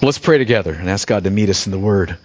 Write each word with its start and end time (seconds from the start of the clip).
Well, 0.00 0.06
let's 0.06 0.18
pray 0.18 0.38
together 0.38 0.72
and 0.72 0.88
ask 0.88 1.08
God 1.08 1.24
to 1.24 1.30
meet 1.30 1.50
us 1.50 1.66
in 1.66 1.72
the 1.72 1.78
Word. 1.78 2.16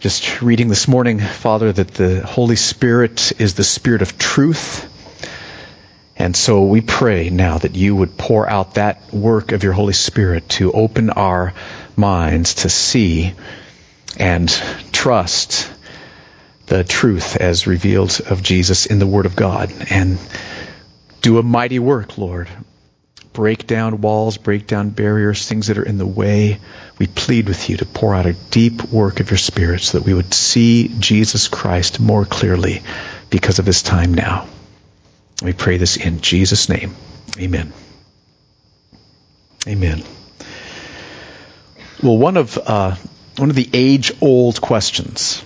Just 0.00 0.42
reading 0.42 0.66
this 0.66 0.88
morning, 0.88 1.20
Father, 1.20 1.70
that 1.70 1.94
the 1.94 2.26
Holy 2.26 2.56
Spirit 2.56 3.40
is 3.40 3.54
the 3.54 3.62
Spirit 3.62 4.02
of 4.02 4.18
truth. 4.18 4.88
And 6.16 6.34
so 6.34 6.64
we 6.64 6.80
pray 6.80 7.30
now 7.30 7.58
that 7.58 7.76
you 7.76 7.94
would 7.94 8.18
pour 8.18 8.50
out 8.50 8.74
that 8.74 9.14
work 9.14 9.52
of 9.52 9.62
your 9.62 9.72
Holy 9.72 9.92
Spirit 9.92 10.48
to 10.48 10.72
open 10.72 11.08
our 11.10 11.54
minds 11.94 12.54
to 12.54 12.68
see 12.68 13.34
and 14.16 14.48
trust 14.90 15.70
the 16.66 16.82
truth 16.82 17.36
as 17.36 17.68
revealed 17.68 18.20
of 18.28 18.42
Jesus 18.42 18.86
in 18.86 18.98
the 18.98 19.06
Word 19.06 19.26
of 19.26 19.36
God 19.36 19.72
and 19.88 20.18
do 21.22 21.38
a 21.38 21.44
mighty 21.44 21.78
work, 21.78 22.18
Lord, 22.18 22.48
break 23.32 23.66
down 23.66 24.00
walls, 24.00 24.36
break 24.36 24.66
down 24.66 24.90
barriers, 24.90 25.46
things 25.46 25.68
that 25.68 25.78
are 25.78 25.84
in 25.84 25.98
the 25.98 26.06
way. 26.06 26.58
We 26.98 27.06
plead 27.06 27.48
with 27.48 27.70
you 27.70 27.76
to 27.78 27.86
pour 27.86 28.14
out 28.14 28.26
a 28.26 28.32
deep 28.32 28.84
work 28.84 29.20
of 29.20 29.30
your 29.30 29.38
Spirit 29.38 29.82
so 29.82 29.98
that 29.98 30.06
we 30.06 30.14
would 30.14 30.34
see 30.34 30.88
Jesus 30.98 31.48
Christ 31.48 32.00
more 32.00 32.24
clearly 32.24 32.82
because 33.30 33.58
of 33.58 33.64
this 33.64 33.82
time 33.82 34.14
now. 34.14 34.46
We 35.42 35.52
pray 35.52 35.76
this 35.76 35.96
in 35.96 36.20
Jesus' 36.20 36.68
name. 36.68 36.94
Amen. 37.38 37.72
Amen. 39.66 40.02
Well, 42.02 42.18
one 42.18 42.36
of 42.36 42.58
uh, 42.58 42.96
one 43.36 43.50
of 43.50 43.56
the 43.56 43.68
age-old 43.72 44.60
questions 44.60 45.44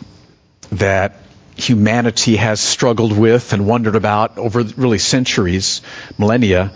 that 0.70 1.20
humanity 1.56 2.36
has 2.36 2.60
struggled 2.60 3.16
with 3.16 3.52
and 3.52 3.66
wondered 3.66 3.94
about 3.94 4.38
over 4.38 4.62
really 4.62 4.98
centuries, 4.98 5.82
millennia, 6.18 6.72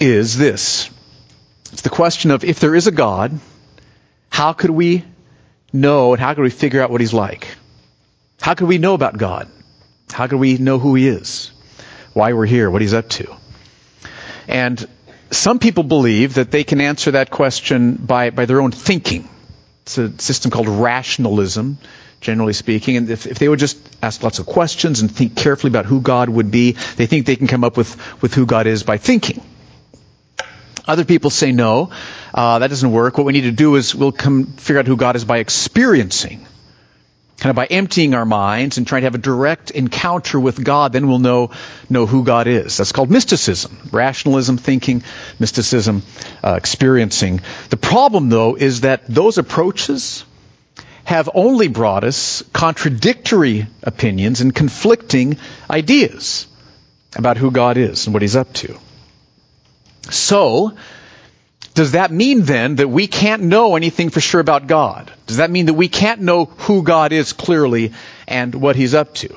is 0.00 0.36
this. 0.36 0.90
It's 1.72 1.82
the 1.82 1.90
question 1.90 2.30
of 2.30 2.44
if 2.44 2.60
there 2.60 2.74
is 2.74 2.86
a 2.86 2.92
God, 2.92 3.38
how 4.30 4.52
could 4.52 4.70
we 4.70 5.04
know 5.72 6.12
and 6.12 6.20
how 6.20 6.34
could 6.34 6.42
we 6.42 6.50
figure 6.50 6.82
out 6.82 6.90
what 6.90 7.00
he's 7.00 7.14
like? 7.14 7.56
How 8.40 8.54
could 8.54 8.68
we 8.68 8.78
know 8.78 8.94
about 8.94 9.16
God? 9.18 9.48
How 10.10 10.26
could 10.26 10.38
we 10.38 10.58
know 10.58 10.78
who 10.78 10.94
he 10.94 11.08
is? 11.08 11.50
Why 12.12 12.32
we're 12.32 12.46
here, 12.46 12.70
what 12.70 12.80
he's 12.82 12.94
up 12.94 13.08
to? 13.10 13.36
And 14.48 14.86
some 15.30 15.58
people 15.58 15.82
believe 15.82 16.34
that 16.34 16.50
they 16.50 16.64
can 16.64 16.80
answer 16.80 17.12
that 17.12 17.30
question 17.30 17.94
by, 17.94 18.30
by 18.30 18.46
their 18.46 18.60
own 18.60 18.70
thinking. 18.70 19.28
It's 19.82 19.98
a 19.98 20.16
system 20.20 20.50
called 20.50 20.68
rationalism, 20.68 21.78
generally 22.20 22.52
speaking. 22.52 22.96
And 22.96 23.10
if, 23.10 23.26
if 23.26 23.38
they 23.38 23.48
would 23.48 23.58
just 23.58 23.78
ask 24.02 24.22
lots 24.22 24.38
of 24.38 24.46
questions 24.46 25.00
and 25.00 25.10
think 25.10 25.36
carefully 25.36 25.70
about 25.70 25.86
who 25.86 26.00
God 26.00 26.28
would 26.28 26.50
be, 26.50 26.72
they 26.96 27.06
think 27.06 27.26
they 27.26 27.36
can 27.36 27.46
come 27.46 27.64
up 27.64 27.76
with, 27.76 28.22
with 28.22 28.34
who 28.34 28.46
God 28.46 28.66
is 28.66 28.82
by 28.82 28.98
thinking. 28.98 29.42
Other 30.86 31.04
people 31.04 31.30
say 31.30 31.50
no, 31.50 31.90
uh, 32.32 32.60
that 32.60 32.68
doesn't 32.68 32.92
work. 32.92 33.18
What 33.18 33.26
we 33.26 33.32
need 33.32 33.42
to 33.42 33.52
do 33.52 33.74
is 33.74 33.94
we'll 33.94 34.12
come 34.12 34.44
figure 34.44 34.78
out 34.78 34.86
who 34.86 34.96
God 34.96 35.16
is 35.16 35.24
by 35.24 35.38
experiencing, 35.38 36.46
kind 37.38 37.50
of 37.50 37.56
by 37.56 37.66
emptying 37.66 38.14
our 38.14 38.24
minds 38.24 38.78
and 38.78 38.86
trying 38.86 39.02
to 39.02 39.06
have 39.06 39.16
a 39.16 39.18
direct 39.18 39.72
encounter 39.72 40.38
with 40.38 40.62
God. 40.62 40.92
Then 40.92 41.08
we'll 41.08 41.18
know 41.18 41.50
know 41.90 42.06
who 42.06 42.22
God 42.22 42.46
is. 42.46 42.76
That's 42.76 42.92
called 42.92 43.10
mysticism, 43.10 43.76
rationalism, 43.90 44.58
thinking, 44.58 45.02
mysticism, 45.40 46.02
uh, 46.44 46.54
experiencing. 46.54 47.40
The 47.70 47.76
problem, 47.76 48.28
though, 48.28 48.54
is 48.54 48.82
that 48.82 49.08
those 49.08 49.38
approaches 49.38 50.24
have 51.02 51.30
only 51.34 51.66
brought 51.68 52.04
us 52.04 52.42
contradictory 52.52 53.66
opinions 53.82 54.40
and 54.40 54.54
conflicting 54.54 55.38
ideas 55.68 56.46
about 57.16 57.36
who 57.38 57.50
God 57.50 57.76
is 57.76 58.06
and 58.06 58.14
what 58.14 58.22
He's 58.22 58.36
up 58.36 58.52
to. 58.54 58.78
So, 60.10 60.76
does 61.74 61.92
that 61.92 62.10
mean 62.10 62.42
then 62.42 62.76
that 62.76 62.88
we 62.88 63.06
can't 63.06 63.42
know 63.42 63.76
anything 63.76 64.10
for 64.10 64.20
sure 64.20 64.40
about 64.40 64.66
God? 64.66 65.12
Does 65.26 65.36
that 65.38 65.50
mean 65.50 65.66
that 65.66 65.74
we 65.74 65.88
can't 65.88 66.22
know 66.22 66.46
who 66.46 66.82
God 66.82 67.12
is 67.12 67.32
clearly 67.32 67.92
and 68.26 68.54
what 68.54 68.76
He's 68.76 68.94
up 68.94 69.14
to? 69.16 69.36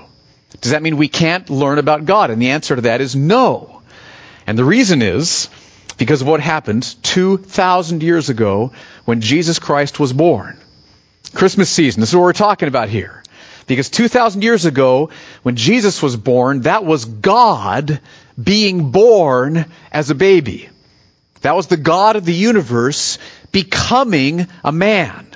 Does 0.61 0.71
that 0.71 0.81
mean 0.81 0.97
we 0.97 1.07
can't 1.07 1.49
learn 1.49 1.77
about 1.77 2.05
God? 2.05 2.31
And 2.31 2.41
the 2.41 2.51
answer 2.51 2.75
to 2.75 2.81
that 2.83 3.01
is 3.01 3.15
no. 3.15 3.81
And 4.47 4.57
the 4.57 4.65
reason 4.65 5.01
is 5.01 5.49
because 5.97 6.21
of 6.21 6.27
what 6.27 6.39
happened 6.39 6.95
2,000 7.03 8.01
years 8.01 8.29
ago 8.29 8.71
when 9.05 9.21
Jesus 9.21 9.59
Christ 9.59 9.99
was 9.99 10.13
born. 10.13 10.57
Christmas 11.33 11.69
season, 11.69 11.99
this 11.99 12.09
is 12.09 12.15
what 12.15 12.23
we're 12.23 12.33
talking 12.33 12.67
about 12.67 12.89
here. 12.89 13.21
Because 13.67 13.89
2,000 13.89 14.41
years 14.41 14.65
ago, 14.65 15.11
when 15.43 15.55
Jesus 15.55 16.01
was 16.01 16.15
born, 16.15 16.61
that 16.61 16.85
was 16.85 17.05
God 17.05 17.99
being 18.41 18.91
born 18.91 19.65
as 19.91 20.09
a 20.09 20.15
baby. 20.15 20.69
That 21.41 21.55
was 21.55 21.67
the 21.67 21.77
God 21.77 22.15
of 22.15 22.25
the 22.25 22.33
universe 22.33 23.17
becoming 23.51 24.47
a 24.63 24.71
man. 24.71 25.27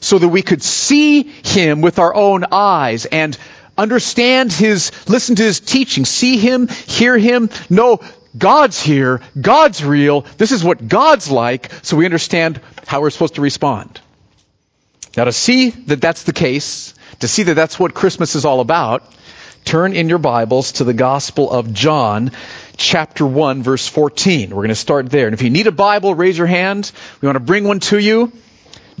So 0.00 0.18
that 0.18 0.28
we 0.28 0.42
could 0.42 0.62
see 0.62 1.22
him 1.22 1.80
with 1.80 1.98
our 1.98 2.14
own 2.14 2.44
eyes 2.52 3.06
and 3.06 3.36
understand 3.78 4.52
his, 4.52 4.92
listen 5.08 5.36
to 5.36 5.42
his 5.42 5.60
teaching, 5.60 6.04
see 6.04 6.36
him, 6.38 6.68
hear 6.68 7.18
him, 7.18 7.50
know 7.70 8.00
God's 8.36 8.80
here, 8.80 9.20
God's 9.40 9.82
real, 9.82 10.22
this 10.36 10.52
is 10.52 10.62
what 10.62 10.86
God's 10.86 11.30
like, 11.30 11.72
so 11.82 11.96
we 11.96 12.04
understand 12.04 12.60
how 12.86 13.00
we're 13.00 13.10
supposed 13.10 13.36
to 13.36 13.40
respond. 13.40 14.00
Now 15.16 15.24
to 15.24 15.32
see 15.32 15.70
that 15.70 16.00
that's 16.00 16.24
the 16.24 16.32
case, 16.32 16.94
to 17.20 17.28
see 17.28 17.44
that 17.44 17.54
that's 17.54 17.78
what 17.78 17.94
Christmas 17.94 18.34
is 18.34 18.44
all 18.44 18.60
about, 18.60 19.10
turn 19.66 19.94
in 19.94 20.08
your 20.08 20.18
Bibles 20.18 20.72
to 20.72 20.84
the 20.84 20.94
Gospel 20.94 21.50
of 21.50 21.72
John, 21.72 22.30
chapter 22.76 23.26
1, 23.26 23.64
verse 23.64 23.88
14. 23.88 24.50
We're 24.50 24.56
going 24.56 24.68
to 24.68 24.76
start 24.76 25.10
there. 25.10 25.26
And 25.26 25.34
if 25.34 25.42
you 25.42 25.50
need 25.50 25.66
a 25.66 25.72
Bible, 25.72 26.14
raise 26.14 26.38
your 26.38 26.46
hand. 26.46 26.92
We 27.20 27.26
want 27.26 27.34
to 27.34 27.40
bring 27.40 27.64
one 27.64 27.80
to 27.80 27.98
you. 27.98 28.30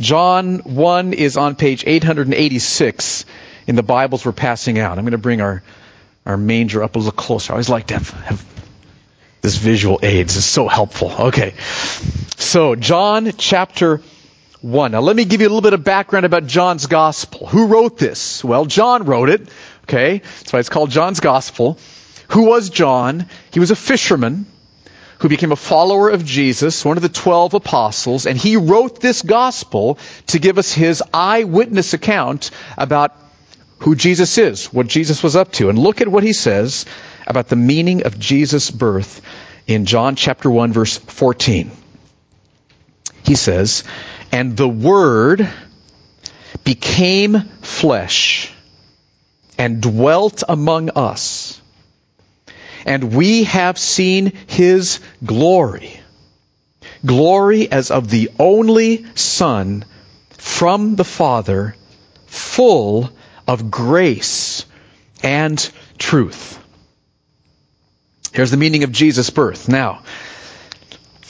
John 0.00 0.58
1 0.58 1.12
is 1.12 1.36
on 1.36 1.54
page 1.54 1.84
886 1.86 3.24
in 3.68 3.76
the 3.76 3.84
Bibles 3.84 4.26
we're 4.26 4.32
passing 4.32 4.80
out. 4.80 4.98
I'm 4.98 5.04
going 5.04 5.12
to 5.12 5.18
bring 5.18 5.40
our, 5.40 5.62
our 6.26 6.36
manger 6.36 6.82
up 6.82 6.96
a 6.96 6.98
little 6.98 7.12
closer. 7.12 7.52
I 7.52 7.54
always 7.54 7.68
like 7.68 7.86
to 7.86 7.94
have, 7.94 8.10
have 8.10 8.44
this 9.42 9.56
visual 9.58 10.00
aid. 10.02 10.26
This 10.26 10.36
is 10.36 10.44
so 10.44 10.66
helpful. 10.66 11.12
Okay. 11.28 11.54
So, 12.38 12.74
John 12.74 13.30
chapter 13.38 14.02
1. 14.62 14.90
Now, 14.90 15.00
let 15.00 15.14
me 15.14 15.24
give 15.24 15.40
you 15.40 15.46
a 15.46 15.50
little 15.50 15.62
bit 15.62 15.74
of 15.74 15.84
background 15.84 16.26
about 16.26 16.46
John's 16.46 16.86
Gospel. 16.86 17.46
Who 17.46 17.68
wrote 17.68 17.98
this? 17.98 18.42
Well, 18.42 18.64
John 18.64 19.04
wrote 19.04 19.28
it. 19.28 19.48
Okay, 19.88 20.18
that's 20.18 20.52
why 20.52 20.58
it's 20.58 20.68
called 20.68 20.90
John's 20.90 21.20
Gospel. 21.20 21.78
Who 22.30 22.46
was 22.46 22.70
John? 22.70 23.26
He 23.52 23.60
was 23.60 23.70
a 23.70 23.76
fisherman 23.76 24.46
who 25.20 25.28
became 25.28 25.52
a 25.52 25.56
follower 25.56 26.10
of 26.10 26.24
Jesus, 26.24 26.84
one 26.84 26.96
of 26.96 27.04
the 27.04 27.08
twelve 27.08 27.54
apostles, 27.54 28.26
and 28.26 28.36
he 28.36 28.56
wrote 28.56 29.00
this 29.00 29.22
gospel 29.22 29.98
to 30.26 30.40
give 30.40 30.58
us 30.58 30.72
his 30.72 31.04
eyewitness 31.14 31.94
account 31.94 32.50
about 32.76 33.14
who 33.78 33.94
Jesus 33.94 34.38
is, 34.38 34.66
what 34.66 34.88
Jesus 34.88 35.22
was 35.22 35.36
up 35.36 35.52
to. 35.52 35.68
And 35.68 35.78
look 35.78 36.00
at 36.00 36.08
what 36.08 36.24
he 36.24 36.32
says 36.32 36.84
about 37.26 37.48
the 37.48 37.56
meaning 37.56 38.04
of 38.04 38.18
Jesus' 38.18 38.70
birth 38.72 39.22
in 39.68 39.84
John 39.84 40.16
chapter 40.16 40.50
1 40.50 40.72
verse 40.72 40.98
14. 40.98 41.70
He 43.24 43.36
says, 43.36 43.84
And 44.32 44.56
the 44.56 44.68
Word 44.68 45.48
became 46.64 47.40
flesh 47.62 48.52
and 49.58 49.80
dwelt 49.80 50.42
among 50.48 50.90
us. 50.90 51.60
And 52.84 53.14
we 53.14 53.44
have 53.44 53.78
seen 53.78 54.32
his 54.46 55.00
glory. 55.24 56.00
Glory 57.04 57.70
as 57.70 57.90
of 57.90 58.08
the 58.10 58.30
only 58.38 59.06
Son 59.14 59.84
from 60.30 60.96
the 60.96 61.04
Father, 61.04 61.74
full 62.26 63.10
of 63.46 63.70
grace 63.70 64.64
and 65.22 65.70
truth. 65.98 66.58
Here's 68.32 68.50
the 68.50 68.56
meaning 68.56 68.84
of 68.84 68.92
Jesus' 68.92 69.30
birth. 69.30 69.68
Now, 69.68 70.02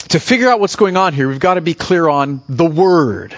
to 0.09 0.19
figure 0.19 0.49
out 0.49 0.59
what's 0.59 0.75
going 0.75 0.97
on 0.97 1.13
here, 1.13 1.27
we've 1.27 1.39
got 1.39 1.55
to 1.55 1.61
be 1.61 1.73
clear 1.73 2.07
on 2.07 2.41
the 2.47 2.65
Word. 2.65 3.35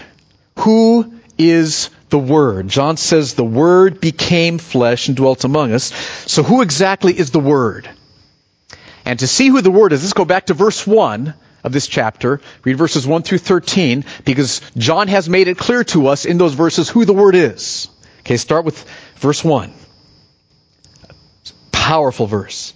Who 0.60 1.14
is 1.38 1.90
the 2.10 2.20
Word. 2.20 2.68
John 2.68 2.98
says 2.98 3.34
the 3.34 3.44
Word 3.44 4.02
became 4.02 4.58
flesh 4.58 5.08
and 5.08 5.18
dwelt 5.18 5.44
among 5.44 5.74
us. 5.74 5.94
So 6.30 6.44
who 6.44 6.62
exactly 6.62 7.18
is 7.18 7.32
the 7.32 7.40
Word? 7.40 7.90
And 9.06 9.20
to 9.20 9.28
see 9.28 9.48
who 9.48 9.62
the 9.62 9.72
Word 9.72 9.94
is, 9.94 10.04
let's 10.04 10.14
go 10.14 10.26
back 10.26 10.48
to 10.48 10.54
verse 10.54 10.86
1 10.86 11.34
of 11.64 11.72
this 11.72 11.88
chapter. 11.88 12.42
Read 12.64 12.78
verses 12.78 13.06
1 13.06 13.24
through 13.24 13.40
13 13.40 14.06
because 14.26 14.62
John 14.78 15.08
has 15.08 15.30
made 15.30 15.48
it 15.48 15.58
clear 15.58 15.84
to 15.86 16.08
us 16.08 16.26
in 16.26 16.38
those 16.38 16.54
verses 16.54 16.90
who 16.90 17.06
the 17.06 17.14
Word 17.14 17.36
is. 17.36 17.88
Okay, 18.22 18.38
start 18.38 18.66
with 18.66 18.84
verse 19.16 19.44
1. 19.44 19.74
Powerful 21.72 22.28
verse. 22.28 22.74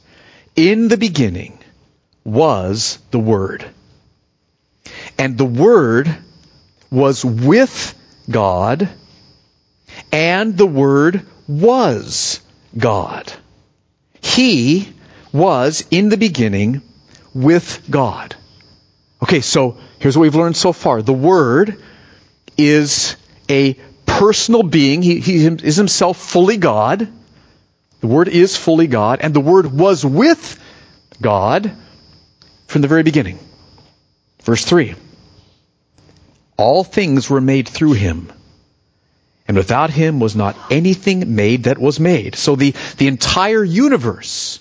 In 0.55 0.87
the 0.87 0.97
beginning 0.97 1.59
was 2.23 2.99
the 3.11 3.19
Word. 3.19 3.65
And 5.17 5.37
the 5.37 5.45
Word 5.45 6.15
was 6.89 7.23
with 7.23 7.95
God 8.29 8.89
and 10.13 10.55
the 10.55 10.67
Word 10.67 11.25
was 11.47 12.39
God. 12.77 13.33
He 14.21 14.93
was 15.33 15.83
in 15.89 16.09
the 16.09 16.17
beginning 16.17 16.83
with 17.33 17.83
God. 17.89 18.35
Okay, 19.23 19.41
so 19.41 19.77
here's 19.97 20.15
what 20.15 20.21
we've 20.21 20.35
learned 20.35 20.55
so 20.55 20.71
far. 20.71 21.01
The 21.01 21.11
Word 21.11 21.81
is 22.57 23.15
a 23.49 23.73
personal 24.05 24.61
being. 24.61 25.01
He, 25.01 25.19
he 25.19 25.45
is 25.45 25.75
himself 25.75 26.17
fully 26.17 26.57
God. 26.57 27.11
The 28.01 28.07
Word 28.07 28.27
is 28.27 28.55
fully 28.55 28.87
God, 28.87 29.19
and 29.21 29.33
the 29.33 29.39
Word 29.39 29.65
was 29.65 30.05
with 30.05 30.59
God 31.21 31.75
from 32.67 32.81
the 32.81 32.87
very 32.87 33.03
beginning. 33.03 33.39
Verse 34.43 34.63
3 34.63 34.93
All 36.55 36.83
things 36.83 37.29
were 37.29 37.41
made 37.41 37.67
through 37.67 37.93
him, 37.93 38.31
and 39.47 39.57
without 39.57 39.89
him 39.89 40.19
was 40.19 40.35
not 40.35 40.57
anything 40.71 41.35
made 41.35 41.63
that 41.63 41.77
was 41.77 41.99
made. 41.99 42.35
So 42.35 42.55
the, 42.55 42.73
the 42.97 43.07
entire 43.07 43.63
universe 43.63 44.59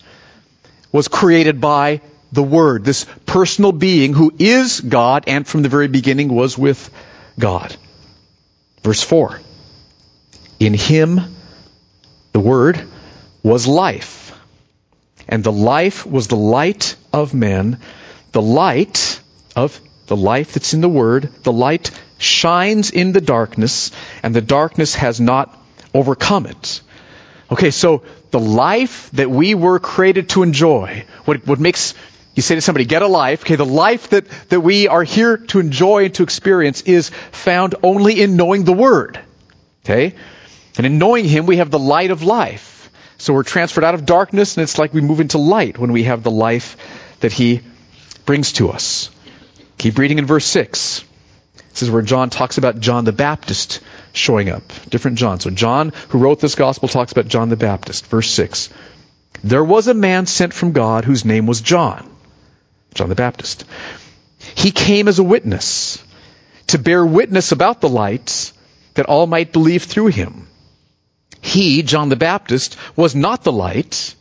was 0.91 1.09
created 1.09 1.61
by 1.61 2.01
the 2.33 2.43
Word, 2.43 2.85
this 2.85 3.07
personal 3.27 3.73
being 3.73 4.15
who 4.15 4.33
is 4.39 4.81
God 4.81 5.25
and 5.27 5.47
from 5.47 5.63
the 5.63 5.69
very 5.69 5.89
beginning 5.89 6.29
was 6.35 6.57
with 6.57 6.91
God. 7.39 7.77
Verse 8.83 9.03
4 9.03 9.41
In 10.59 10.75
him, 10.75 11.21
the 12.33 12.41
Word, 12.41 12.83
was 13.43 13.67
life, 13.67 14.35
and 15.29 15.45
the 15.45 15.53
life 15.53 16.07
was 16.07 16.29
the 16.29 16.37
light 16.37 16.97
of 17.13 17.35
men. 17.35 17.79
The 18.33 18.43
light 18.43 19.21
of 19.55 19.79
the 20.07 20.17
life 20.17 20.55
that's 20.55 20.73
in 20.73 20.81
the 20.81 20.89
Word, 20.89 21.31
the 21.43 21.53
light 21.53 21.91
shines 22.23 22.91
in 22.91 23.13
the 23.13 23.21
darkness, 23.21 23.91
and 24.23 24.35
the 24.35 24.41
darkness 24.41 24.95
has 24.95 25.21
not 25.21 25.59
overcome 25.95 26.47
it. 26.47 26.81
Okay, 27.51 27.71
so 27.71 28.03
the 28.31 28.41
life 28.41 29.11
that 29.13 29.31
we 29.31 29.55
were 29.55 29.79
created 29.79 30.31
to 30.31 30.43
enjoy, 30.43 31.05
what, 31.25 31.47
what 31.47 31.61
makes 31.61 31.95
you 32.35 32.43
say 32.43 32.55
to 32.55 32.63
somebody, 32.63 32.87
get 32.87 33.03
a 33.03 33.07
life. 33.07 33.43
Okay, 33.43 33.57
the 33.57 33.67
life 33.67 34.09
that, 34.11 34.27
that 34.49 34.61
we 34.61 34.89
are 34.89 35.03
here 35.03 35.37
to 35.37 35.61
enjoy 35.61 36.07
and 36.07 36.15
to 36.15 36.23
experience 36.23 36.81
is 36.83 37.11
found 37.31 37.75
only 37.83 38.23
in 38.23 38.37
knowing 38.37 38.65
the 38.65 38.73
Word. 38.73 39.21
Okay? 39.85 40.15
And 40.79 40.87
in 40.87 40.99
knowing 40.99 41.27
Him, 41.27 41.45
we 41.45 41.59
have 41.59 41.71
the 41.71 41.79
light 41.79 42.11
of 42.11 42.23
life. 42.23 42.91
So 43.19 43.35
we're 43.35 43.43
transferred 43.43 43.85
out 43.85 43.95
of 43.95 44.07
darkness, 44.07 44.57
and 44.57 44.63
it's 44.63 44.79
like 44.79 44.95
we 44.95 45.03
move 45.03 45.21
into 45.21 45.39
light 45.39 45.79
when 45.79 45.93
we 45.93 46.05
have 46.05 46.23
the 46.23 46.31
life 46.31 46.77
that 47.21 47.33
He 47.33 47.61
brings 48.25 48.53
to 48.55 48.71
us. 48.71 49.11
Keep 49.77 49.99
reading 49.99 50.19
in 50.19 50.27
verse 50.27 50.47
6. 50.47 51.05
This 51.73 51.83
is 51.83 51.91
where 51.91 52.03
John 52.03 52.31
talks 52.31 52.59
about 52.59 52.81
John 52.81 53.05
the 53.05 53.13
Baptist 53.13 53.81
showing 54.13 54.51
up. 54.51 54.63
Different 54.89 55.19
John. 55.19 55.41
So 55.41 55.51
John, 55.51 55.93
who 56.09 56.19
wrote 56.19 56.41
this 56.41 56.55
gospel, 56.55 56.89
talks 56.89 57.13
about 57.13 57.29
John 57.29 57.49
the 57.49 57.57
Baptist. 57.57 58.07
Verse 58.07 58.31
6. 58.31 58.69
There 59.43 59.65
was 59.65 59.89
a 59.89 59.95
man 59.95 60.27
sent 60.27 60.53
from 60.53 60.73
God 60.73 61.05
whose 61.05 61.25
name 61.25 61.47
was 61.47 61.61
John. 61.61 62.09
John 62.95 63.09
the 63.09 63.15
Baptist. 63.15 63.65
He 64.55 64.71
came 64.71 65.09
as 65.09 65.19
a 65.19 65.25
witness 65.25 66.03
to 66.69 66.79
bear 66.79 67.05
witness 67.05 67.53
about 67.53 67.81
the 67.81 67.89
light 67.89 68.53
that 68.95 69.07
all 69.07 69.27
might 69.27 69.53
believe 69.53 69.85
through 69.85 70.09
him. 70.09 70.49
He, 71.41 71.83
John 71.83 72.09
the 72.09 72.17
Baptist, 72.17 72.77
was 72.97 73.15
not 73.15 73.43
the 73.43 73.53
light, 73.53 74.15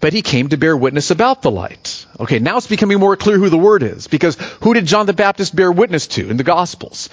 but 0.00 0.12
he 0.12 0.22
came 0.22 0.48
to 0.48 0.56
bear 0.56 0.76
witness 0.76 1.10
about 1.10 1.42
the 1.42 1.50
light. 1.50 2.06
Okay, 2.20 2.38
now 2.38 2.56
it's 2.56 2.66
becoming 2.66 2.98
more 2.98 3.16
clear 3.16 3.38
who 3.38 3.50
the 3.50 3.58
Word 3.58 3.82
is, 3.82 4.06
because 4.06 4.36
who 4.62 4.74
did 4.74 4.86
John 4.86 5.06
the 5.06 5.12
Baptist 5.12 5.54
bear 5.54 5.72
witness 5.72 6.06
to 6.08 6.28
in 6.28 6.36
the 6.36 6.44
Gospels? 6.44 7.08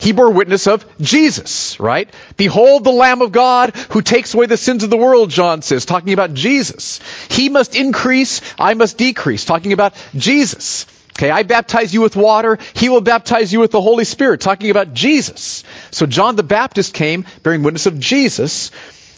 He 0.00 0.12
bore 0.12 0.30
witness 0.30 0.66
of 0.66 0.86
Jesus, 0.98 1.78
right? 1.78 2.08
Behold 2.38 2.84
the 2.84 2.90
Lamb 2.90 3.20
of 3.20 3.32
God 3.32 3.76
who 3.90 4.00
takes 4.00 4.32
away 4.32 4.46
the 4.46 4.56
sins 4.56 4.82
of 4.82 4.88
the 4.88 4.96
world, 4.96 5.28
John 5.28 5.60
says, 5.60 5.84
talking 5.84 6.14
about 6.14 6.32
Jesus. 6.32 7.00
He 7.28 7.50
must 7.50 7.76
increase, 7.76 8.40
I 8.58 8.72
must 8.72 8.96
decrease, 8.96 9.44
talking 9.44 9.74
about 9.74 9.92
Jesus. 10.14 10.86
Okay, 11.18 11.30
I 11.30 11.42
baptize 11.42 11.92
you 11.92 12.00
with 12.00 12.16
water, 12.16 12.58
he 12.72 12.88
will 12.88 13.02
baptize 13.02 13.52
you 13.52 13.60
with 13.60 13.72
the 13.72 13.80
Holy 13.82 14.04
Spirit, 14.04 14.40
talking 14.40 14.70
about 14.70 14.94
Jesus. 14.94 15.64
So 15.90 16.06
John 16.06 16.34
the 16.34 16.42
Baptist 16.42 16.94
came 16.94 17.26
bearing 17.42 17.62
witness 17.62 17.84
of 17.84 18.00
Jesus, 18.00 18.70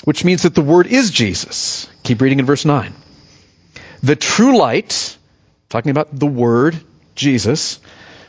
which 0.03 0.25
means 0.25 0.43
that 0.43 0.57
the 0.57 0.63
Word 0.63 0.89
is 0.89 1.13
Jesus. 1.13 1.89
Keep 2.03 2.21
reading 2.23 2.41
in 2.41 2.47
verse 2.47 2.65
9. 2.65 2.93
The 4.03 4.17
true 4.17 4.59
light, 4.59 5.17
talking 5.69 5.91
about 5.91 6.09
the 6.19 6.27
Word, 6.27 6.79
Jesus, 7.15 7.81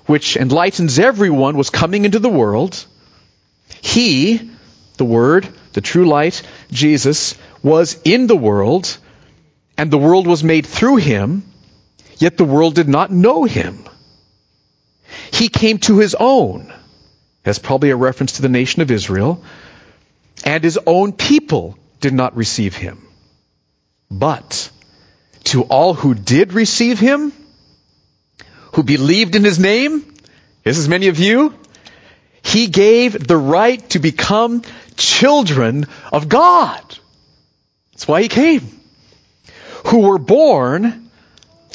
which 0.05 0.37
enlightens 0.37 0.99
everyone, 0.99 1.57
was 1.57 1.69
coming 1.69 2.05
into 2.05 2.19
the 2.19 2.29
world. 2.29 2.85
He, 3.81 4.51
the 4.97 5.05
Word, 5.05 5.47
the 5.73 5.81
true 5.81 6.05
light, 6.05 6.43
Jesus, 6.71 7.35
was 7.63 7.99
in 8.03 8.27
the 8.27 8.35
world, 8.35 8.97
and 9.77 9.89
the 9.89 9.97
world 9.97 10.27
was 10.27 10.43
made 10.43 10.65
through 10.65 10.97
him, 10.97 11.43
yet 12.17 12.37
the 12.37 12.43
world 12.43 12.75
did 12.75 12.87
not 12.87 13.11
know 13.11 13.43
him. 13.43 13.85
He 15.31 15.49
came 15.49 15.79
to 15.79 15.97
his 15.97 16.15
own. 16.15 16.71
That's 17.43 17.59
probably 17.59 17.89
a 17.89 17.95
reference 17.95 18.33
to 18.33 18.41
the 18.41 18.49
nation 18.49 18.81
of 18.81 18.91
Israel. 18.91 19.43
And 20.45 20.63
his 20.63 20.79
own 20.85 21.13
people 21.13 21.77
did 21.99 22.13
not 22.13 22.35
receive 22.35 22.75
him. 22.75 23.07
But 24.11 24.69
to 25.45 25.63
all 25.63 25.93
who 25.93 26.13
did 26.13 26.53
receive 26.53 26.99
him, 26.99 27.31
who 28.73 28.83
believed 28.83 29.35
in 29.35 29.43
his 29.43 29.59
name, 29.59 30.13
this 30.63 30.77
is 30.77 30.87
many 30.87 31.07
of 31.07 31.19
you, 31.19 31.53
he 32.41 32.67
gave 32.67 33.27
the 33.27 33.37
right 33.37 33.87
to 33.91 33.99
become 33.99 34.63
children 34.95 35.85
of 36.11 36.29
God. 36.29 36.81
That's 37.91 38.07
why 38.07 38.21
he 38.21 38.27
came. 38.27 38.79
Who 39.85 39.99
were 39.99 40.17
born 40.17 41.02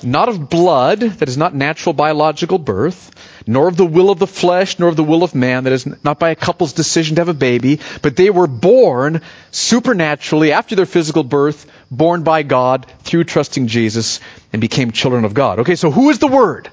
not 0.03 0.29
of 0.29 0.49
blood, 0.49 1.01
that 1.01 1.29
is 1.29 1.37
not 1.37 1.55
natural 1.55 1.93
biological 1.93 2.59
birth, 2.59 3.11
nor 3.47 3.69
of 3.69 3.77
the 3.77 3.87
will 3.87 4.11
of 4.11 4.19
the 4.19 4.27
flesh, 4.27 4.79
nor 4.79 4.89
of 4.89 4.97
the 4.97 5.05
will 5.05 5.23
of 5.23 5.35
man, 5.35 5.65
that 5.65 5.73
is 5.73 5.87
not 6.05 6.19
by 6.19 6.31
a 6.31 6.37
couple's 6.37 6.73
decision 6.73 7.17
to 7.17 7.21
have 7.21 7.29
a 7.29 7.35
baby, 7.35 7.81
but 8.03 8.17
they 8.17 8.31
were 8.31 8.47
born 8.47 9.23
supernaturally 9.51 10.53
after 10.53 10.77
their 10.77 10.87
physical 10.87 11.25
birth, 11.25 11.67
born 11.91 12.23
by 12.23 12.43
God 12.43 12.87
through 13.01 13.25
trusting 13.25 13.67
Jesus, 13.67 14.21
and 14.53 14.61
became 14.61 14.93
children 14.93 15.25
of 15.25 15.35
God. 15.35 15.61
Okay, 15.61 15.77
so 15.77 15.91
who 15.91 16.11
is 16.11 16.19
the 16.19 16.29
Word? 16.29 16.71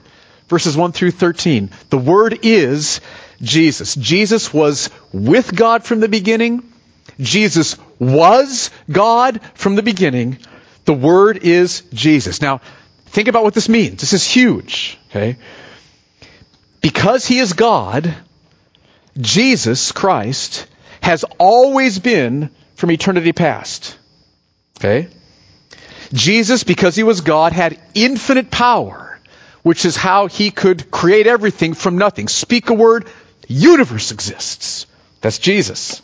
Verses 0.48 0.78
1 0.78 0.92
through 0.92 1.12
13. 1.12 1.72
The 1.90 1.98
Word 1.98 2.40
is 2.44 3.02
Jesus. 3.42 3.96
Jesus 3.96 4.54
was 4.54 4.90
with 5.12 5.56
God 5.56 5.84
from 5.84 6.00
the 6.00 6.10
beginning. 6.10 6.72
Jesus 7.20 7.78
was 8.00 8.70
God 8.92 9.42
from 9.56 9.76
the 9.76 9.84
beginning. 9.84 10.38
The 10.86 10.94
Word 10.94 11.40
is 11.42 11.82
Jesus. 11.94 12.42
Now, 12.42 12.62
think 13.16 13.30
about 13.30 13.46
what 13.46 13.54
this 13.54 13.70
means. 13.70 14.02
This 14.02 14.12
is 14.12 14.26
huge. 14.26 15.00
Okay? 15.10 15.38
Because 16.82 17.26
He 17.26 17.40
is 17.40 17.54
God, 17.54 18.14
Jesus 19.18 19.94
Christ 19.94 20.68
has 21.02 21.24
always 21.40 21.98
been 21.98 22.50
from 22.76 22.92
eternity 22.92 23.32
past. 23.32 23.98
Okay? 24.78 25.08
Jesus, 26.12 26.66
because 26.66 26.96
He 26.96 27.04
was 27.04 27.22
God, 27.22 27.54
had 27.54 27.82
infinite 27.94 28.52
power, 28.52 29.18
which 29.64 29.86
is 29.86 29.96
how 29.96 30.28
He 30.28 30.52
could 30.52 30.92
create 30.92 31.26
everything 31.26 31.74
from 31.74 31.98
nothing. 31.98 32.28
Speak 32.28 32.70
a 32.70 32.74
word, 32.74 33.08
universe 33.48 34.12
exists. 34.12 34.88
That's 35.22 35.40
Jesus. 35.40 36.02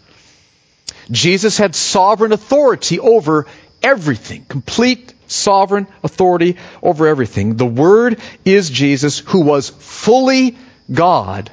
Jesus 1.11 1.57
had 1.57 1.75
sovereign 1.75 2.31
authority 2.31 3.01
over 3.01 3.47
everything, 3.83 4.45
complete 4.45 5.10
sovereign 5.31 5.87
authority 6.03 6.57
over 6.81 7.07
everything. 7.07 7.55
The 7.55 7.65
Word 7.65 8.19
is 8.45 8.69
Jesus, 8.69 9.19
who 9.19 9.41
was 9.41 9.69
fully 9.69 10.57
God 10.91 11.49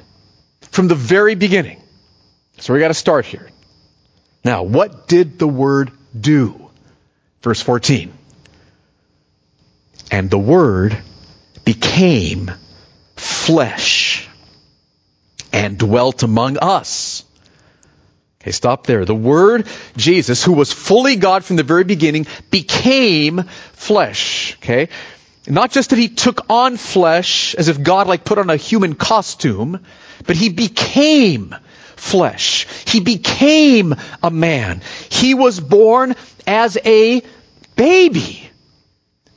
from 0.71 0.87
the 0.87 0.95
very 0.95 1.35
beginning. 1.35 1.81
So 2.57 2.73
we 2.73 2.79
got 2.79 2.89
to 2.89 2.93
start 2.93 3.25
here. 3.25 3.49
Now, 4.43 4.63
what 4.63 5.07
did 5.07 5.39
the 5.39 5.47
Word 5.47 5.91
do? 6.19 6.69
Verse 7.41 7.61
14. 7.61 8.13
And 10.11 10.29
the 10.29 10.39
Word 10.39 10.97
became 11.65 12.51
flesh 13.15 14.27
and 15.51 15.77
dwelt 15.77 16.23
among 16.23 16.57
us. 16.57 17.23
Okay, 18.49 18.55
stop 18.55 18.87
there. 18.87 19.05
The 19.05 19.13
Word, 19.13 19.67
Jesus, 19.95 20.43
who 20.43 20.53
was 20.53 20.73
fully 20.73 21.17
God 21.17 21.45
from 21.45 21.55
the 21.55 21.61
very 21.61 21.83
beginning, 21.83 22.25
became 22.49 23.43
flesh. 23.73 24.57
Okay? 24.57 24.89
Not 25.45 25.69
just 25.69 25.91
that 25.91 25.99
he 25.99 26.09
took 26.09 26.49
on 26.49 26.77
flesh 26.77 27.53
as 27.53 27.67
if 27.67 27.83
God 27.83 28.07
like 28.07 28.25
put 28.25 28.39
on 28.39 28.49
a 28.49 28.55
human 28.55 28.95
costume, 28.95 29.85
but 30.25 30.35
he 30.35 30.49
became 30.49 31.53
flesh. 31.95 32.65
He 32.87 33.01
became 33.01 33.93
a 34.23 34.31
man. 34.31 34.81
He 35.11 35.35
was 35.35 35.59
born 35.59 36.15
as 36.47 36.75
a 36.83 37.21
baby. 37.75 38.49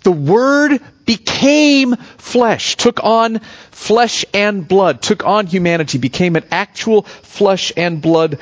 The 0.04 0.12
Word 0.12 0.80
became 1.04 1.96
flesh, 2.16 2.76
took 2.76 3.04
on 3.04 3.40
flesh 3.72 4.24
and 4.32 4.66
blood, 4.66 5.02
took 5.02 5.26
on 5.26 5.46
humanity, 5.46 5.98
became 5.98 6.34
an 6.36 6.44
actual 6.50 7.02
flesh 7.02 7.74
and 7.76 8.00
blood 8.00 8.38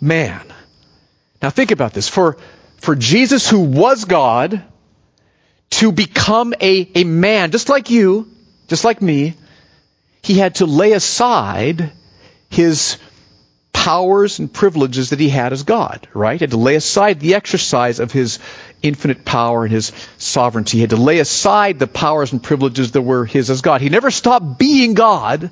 man. 0.00 0.42
Now 1.42 1.50
think 1.50 1.70
about 1.70 1.92
this. 1.92 2.08
For, 2.08 2.38
for 2.78 2.94
Jesus 2.94 3.48
who 3.48 3.60
was 3.60 4.04
God 4.04 4.62
to 5.70 5.92
become 5.92 6.54
a, 6.60 6.90
a 6.94 7.04
man, 7.04 7.50
just 7.50 7.68
like 7.68 7.90
you, 7.90 8.30
just 8.68 8.84
like 8.84 9.02
me, 9.02 9.34
he 10.22 10.34
had 10.34 10.56
to 10.56 10.66
lay 10.66 10.92
aside 10.92 11.92
his 12.48 12.98
powers 13.72 14.40
and 14.40 14.52
privileges 14.52 15.10
that 15.10 15.20
he 15.20 15.28
had 15.28 15.52
as 15.52 15.62
God, 15.62 16.08
right? 16.12 16.40
He 16.40 16.42
had 16.42 16.50
to 16.50 16.56
lay 16.56 16.74
aside 16.74 17.20
the 17.20 17.34
exercise 17.34 18.00
of 18.00 18.10
his 18.10 18.40
infinite 18.82 19.24
power 19.24 19.64
and 19.64 19.72
his 19.72 19.92
sovereignty. 20.18 20.78
He 20.78 20.80
had 20.80 20.90
to 20.90 20.96
lay 20.96 21.20
aside 21.20 21.78
the 21.78 21.86
powers 21.86 22.32
and 22.32 22.42
privileges 22.42 22.92
that 22.92 23.02
were 23.02 23.24
his 23.24 23.50
as 23.50 23.60
God. 23.60 23.80
He 23.80 23.88
never 23.88 24.10
stopped 24.10 24.58
being 24.58 24.94
God, 24.94 25.50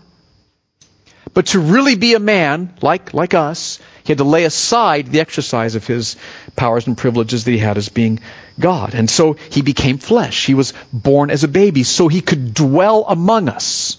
but 1.35 1.47
to 1.47 1.59
really 1.59 1.97
be 1.97 2.15
a 2.15 2.21
man 2.21 2.73
like, 2.81 3.13
like 3.13 3.35
us, 3.35 3.81
he 4.05 4.13
had 4.13 4.19
to 4.19 4.25
lay 4.25 4.45
aside 4.45 5.09
the 5.09 5.21
exercise 5.21 5.75
of 5.75 5.87
his 5.87 6.17
powers 6.57 6.87
and 6.87 6.97
privileges 6.97 7.45
that 7.45 7.51
he 7.51 7.59
had 7.59 7.77
as 7.77 7.89
being 7.89 8.21
God. 8.59 8.95
And 8.95 9.11
so 9.11 9.33
he 9.33 9.63
became 9.63 9.99
flesh. 9.99 10.47
He 10.47 10.55
was 10.55 10.73
born 10.93 11.31
as 11.31 11.43
a 11.43 11.49
baby 11.49 11.83
so 11.83 12.07
he 12.07 12.21
could 12.21 12.55
dwell 12.55 13.05
among 13.09 13.49
us. 13.49 13.99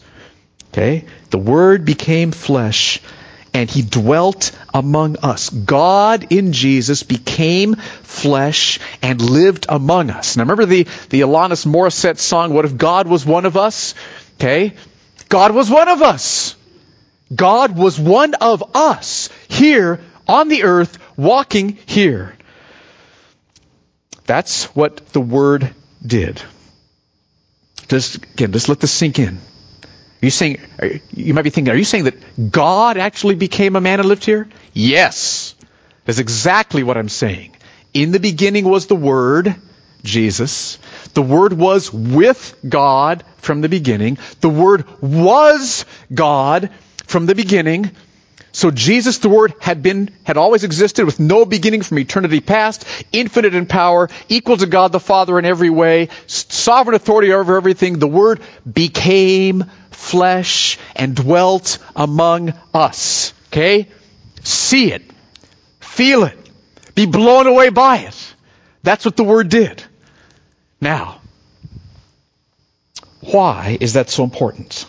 Okay? 0.69 1.05
The 1.29 1.37
Word 1.37 1.85
became 1.85 2.31
flesh 2.31 3.01
and 3.53 3.69
he 3.69 3.81
dwelt 3.81 4.51
among 4.73 5.17
us. 5.23 5.49
God 5.49 6.27
in 6.29 6.51
Jesus 6.53 7.03
became 7.03 7.75
flesh 7.75 8.79
and 9.01 9.21
lived 9.21 9.65
among 9.69 10.09
us. 10.09 10.35
Now 10.35 10.43
remember 10.43 10.65
the, 10.65 10.83
the 11.09 11.21
Alanis 11.21 11.65
Morissette 11.65 12.19
song, 12.19 12.53
What 12.53 12.65
if 12.65 12.77
God 12.77 13.07
was 13.07 13.25
one 13.25 13.45
of 13.45 13.57
us? 13.57 13.95
Okay? 14.35 14.73
God 15.29 15.55
was 15.55 15.69
one 15.69 15.87
of 15.87 16.01
us. 16.01 16.55
God 17.33 17.77
was 17.77 17.99
one 17.99 18.33
of 18.35 18.75
us 18.75 19.29
here 19.47 20.01
on 20.27 20.49
the 20.49 20.63
earth, 20.63 20.97
walking 21.17 21.77
here. 21.85 22.35
That's 24.25 24.65
what 24.75 25.07
the 25.07 25.21
Word 25.21 25.73
did. 26.05 26.41
Just, 27.87 28.15
again, 28.15 28.51
just 28.51 28.69
let 28.69 28.79
this 28.79 28.91
sink 28.91 29.19
in 29.19 29.39
you 30.25 30.31
saying, 30.31 30.59
you 31.11 31.33
might 31.33 31.43
be 31.43 31.49
thinking, 31.49 31.71
are 31.71 31.77
you 31.77 31.85
saying 31.85 32.05
that 32.05 32.51
God 32.51 32.97
actually 32.97 33.35
became 33.35 33.75
a 33.75 33.81
man 33.81 33.99
and 33.99 34.09
lived 34.09 34.25
here? 34.25 34.47
Yes. 34.73 35.55
That's 36.05 36.19
exactly 36.19 36.83
what 36.83 36.97
I'm 36.97 37.09
saying. 37.09 37.55
In 37.93 38.11
the 38.11 38.19
beginning 38.19 38.65
was 38.67 38.87
the 38.87 38.95
Word, 38.95 39.55
Jesus. 40.03 40.77
The 41.13 41.21
Word 41.21 41.53
was 41.53 41.93
with 41.93 42.55
God 42.67 43.23
from 43.37 43.61
the 43.61 43.69
beginning. 43.69 44.17
The 44.41 44.49
Word 44.49 44.85
was 45.01 45.85
God 46.13 46.71
from 47.07 47.25
the 47.25 47.35
beginning. 47.35 47.91
So 48.51 48.71
Jesus, 48.71 49.17
the 49.17 49.27
Word, 49.27 49.53
had 49.59 49.83
been, 49.83 50.15
had 50.23 50.37
always 50.37 50.63
existed 50.63 51.05
with 51.05 51.19
no 51.19 51.43
beginning 51.43 51.81
from 51.81 51.99
eternity 51.99 52.39
past, 52.39 52.85
infinite 53.11 53.53
in 53.53 53.65
power, 53.65 54.09
equal 54.29 54.55
to 54.55 54.65
God 54.65 54.93
the 54.93 54.99
Father 54.99 55.37
in 55.37 55.45
every 55.45 55.69
way, 55.69 56.07
sovereign 56.27 56.95
authority 56.95 57.33
over 57.33 57.57
everything. 57.57 57.99
The 57.99 58.07
Word 58.07 58.39
became 58.71 59.65
flesh 59.91 60.79
and 60.95 61.15
dwelt 61.17 61.79
among 61.97 62.53
us. 62.73 63.33
Okay? 63.49 63.89
See 64.43 64.91
it. 64.93 65.03
Feel 65.81 66.23
it. 66.23 66.37
Be 66.95 67.05
blown 67.05 67.47
away 67.47 67.69
by 67.69 67.97
it. 67.99 68.35
That's 68.83 69.03
what 69.03 69.17
the 69.17 69.25
Word 69.25 69.49
did. 69.49 69.83
Now, 70.79 71.19
why 73.19 73.77
is 73.81 73.93
that 73.93 74.09
so 74.09 74.23
important? 74.23 74.85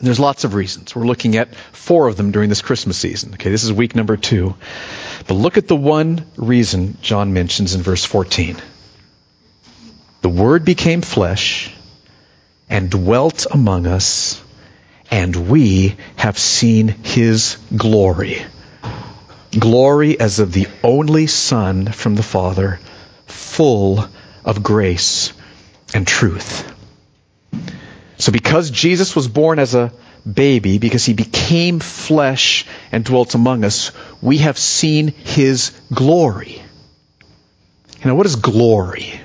There's 0.00 0.20
lots 0.20 0.44
of 0.44 0.54
reasons. 0.54 0.94
We're 0.94 1.06
looking 1.06 1.36
at 1.36 1.54
four 1.54 2.08
of 2.08 2.16
them 2.16 2.32
during 2.32 2.48
this 2.48 2.62
Christmas 2.62 2.98
season. 2.98 3.34
Okay, 3.34 3.50
this 3.50 3.62
is 3.62 3.72
week 3.72 3.94
number 3.94 4.16
two. 4.16 4.56
But 5.26 5.34
look 5.34 5.56
at 5.56 5.68
the 5.68 5.76
one 5.76 6.26
reason 6.36 6.98
John 7.00 7.32
mentions 7.32 7.74
in 7.74 7.82
verse 7.82 8.04
14. 8.04 8.56
The 10.20 10.28
Word 10.28 10.64
became 10.64 11.00
flesh 11.00 11.72
and 12.68 12.90
dwelt 12.90 13.46
among 13.50 13.86
us, 13.86 14.42
and 15.10 15.48
we 15.48 15.96
have 16.16 16.38
seen 16.38 16.88
His 16.88 17.56
glory. 17.76 18.42
Glory 19.56 20.18
as 20.18 20.40
of 20.40 20.52
the 20.52 20.66
only 20.82 21.28
Son 21.28 21.86
from 21.86 22.16
the 22.16 22.22
Father, 22.22 22.80
full 23.26 24.08
of 24.44 24.62
grace 24.62 25.32
and 25.94 26.06
truth. 26.06 26.73
So 28.24 28.32
because 28.32 28.70
Jesus 28.70 29.14
was 29.14 29.28
born 29.28 29.58
as 29.58 29.74
a 29.74 29.92
baby, 30.24 30.78
because 30.78 31.04
he 31.04 31.12
became 31.12 31.78
flesh 31.78 32.64
and 32.90 33.04
dwelt 33.04 33.34
among 33.34 33.64
us, 33.64 33.92
we 34.22 34.38
have 34.38 34.56
seen 34.56 35.08
his 35.08 35.78
glory. 35.92 36.62
You 38.00 38.06
know, 38.06 38.14
what 38.14 38.24
is 38.24 38.36
glory? 38.36 39.20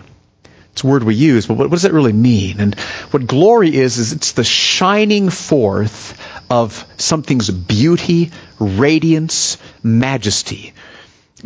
It's 0.73 0.83
a 0.83 0.87
word 0.87 1.03
we 1.03 1.15
use, 1.15 1.47
but 1.47 1.53
what, 1.53 1.71
does 1.71 1.85
it 1.85 1.93
really 1.93 2.11
mean? 2.11 2.59
And 2.59 2.77
what 3.11 3.25
glory 3.25 3.73
is, 3.73 3.99
is 3.99 4.11
it's 4.11 4.33
the 4.33 4.43
shining 4.43 5.29
forth 5.29 6.19
of 6.49 6.85
something's 6.97 7.49
beauty, 7.49 8.31
radiance, 8.59 9.59
majesty. 9.81 10.73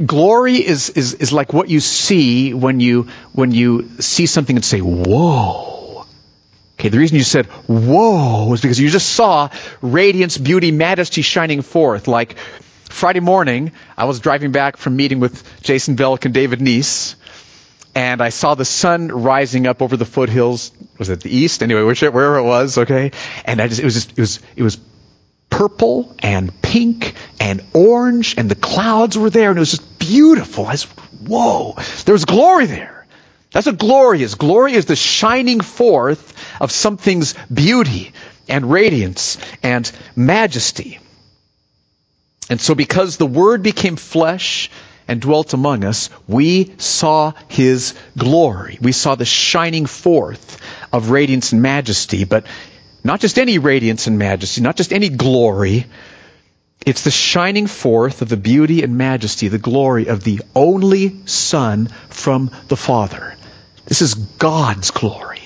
Glory 0.03 0.55
is, 0.55 0.89
is, 0.89 1.13
is 1.13 1.31
like 1.31 1.53
what 1.53 1.69
you 1.69 1.81
see 1.81 2.55
when 2.55 2.79
you, 2.79 3.10
when 3.31 3.51
you 3.51 3.91
see 4.00 4.25
something 4.25 4.55
and 4.55 4.65
say, 4.65 4.79
whoa 4.79 5.73
Okay, 6.80 6.89
the 6.89 6.98
reason 6.98 7.18
you 7.18 7.24
said, 7.24 7.46
whoa, 7.68 8.51
is 8.53 8.62
because 8.62 8.80
you 8.80 8.89
just 8.89 9.10
saw 9.10 9.50
radiance, 9.82 10.38
beauty, 10.38 10.72
majesty 10.72 11.22
shining 11.22 11.62
forth. 11.62 12.08
Like 12.08 12.38
Friday 12.89 13.20
morning, 13.20 13.72
I 13.96 14.06
was 14.06 14.20
driving 14.20 14.51
back 14.51 14.77
from 14.77 14.96
meeting 14.96 15.20
with 15.20 15.62
Jason 15.62 15.96
Belk 15.96 16.25
and 16.25 16.34
David 16.34 16.60
Neese, 16.60 17.15
and 17.96 18.22
I 18.22 18.30
saw 18.30 18.56
the 18.56 18.65
sun 18.65 19.10
rising 19.10 19.68
up 19.68 19.82
over 19.82 19.98
the 19.98 20.06
foothills. 20.06 20.72
Was 20.98 21.10
it 21.10 21.22
the 21.22 21.36
east? 21.36 21.62
Anyway, 21.62 21.82
wherever 21.84 22.38
it 22.38 22.44
was, 22.44 22.77
okay? 22.80 23.12
And 23.46 23.62
I 23.62 23.68
just, 23.68 23.80
it 23.80 23.86
was 23.86 23.94
just, 23.94 24.12
it 24.12 24.20
was, 24.20 24.39
it 24.56 24.63
was 24.63 24.77
purple 25.50 26.15
and 26.20 26.62
pink 26.62 27.13
and 27.39 27.63
orange, 27.74 28.36
and 28.38 28.50
the 28.50 28.56
clouds 28.56 29.18
were 29.18 29.30
there, 29.30 29.50
and 29.50 29.58
it 29.58 29.60
was 29.60 29.72
just 29.72 30.00
beautiful. 30.00 30.65
I 30.65 30.72
was, 30.72 30.84
whoa, 30.84 31.75
there 32.06 32.13
was 32.13 32.25
glory 32.25 32.65
there. 32.65 32.92
That's 33.53 33.67
what 33.67 33.77
glory 33.77 34.24
is. 34.24 34.33
Glory 34.36 34.74
is 34.74 34.86
the 34.86 34.95
shining 34.95 35.62
forth 35.62 36.33
of 36.60 36.72
something's 36.72 37.36
beauty 37.53 38.12
and 38.50 38.69
radiance 38.69 39.38
and 39.62 39.89
majesty. 40.15 41.00
And 42.50 42.60
so 42.60 42.74
because 42.74 43.17
the 43.17 43.27
Word 43.27 43.62
became 43.62 43.95
flesh 43.95 44.72
and 45.07 45.22
dwelt 45.22 45.53
among 45.53 45.86
us, 45.86 46.10
we 46.27 46.74
saw 46.79 47.33
His 47.48 47.93
glory. 48.17 48.79
We 48.81 48.91
saw 48.91 49.13
the 49.13 49.24
shining 49.24 49.86
forth 49.86 50.60
of 50.91 51.12
radiance 51.12 51.51
and 51.51 51.62
majesty, 51.62 52.24
but 52.24 52.48
not 53.03 53.19
just 53.19 53.38
any 53.38 53.60
radiance 53.60 54.07
and 54.07 54.17
majesty, 54.17 54.62
not 54.62 54.77
just 54.77 54.91
any 54.91 55.10
glory. 55.10 55.86
It's 56.88 57.03
the 57.03 57.12
shining 57.12 57.67
forth 57.67 58.24
of 58.24 58.29
the 58.29 58.38
beauty 58.38 58.81
and 58.81 58.98
majesty, 58.98 59.48
the 59.48 59.60
glory 59.60 60.07
of 60.07 60.24
the 60.24 60.41
only 60.55 61.27
Son 61.27 61.88
from 62.10 62.50
the 62.67 62.77
Father. 62.77 63.36
This 63.85 64.01
is 64.01 64.13
God's 64.13 64.91
glory. 64.91 65.41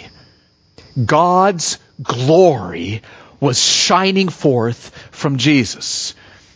God's 1.03 1.79
glory 2.01 3.01
was 3.39 3.59
shining 3.59 4.29
forth 4.29 4.89
from 5.11 5.37
Jesus. 5.37 6.15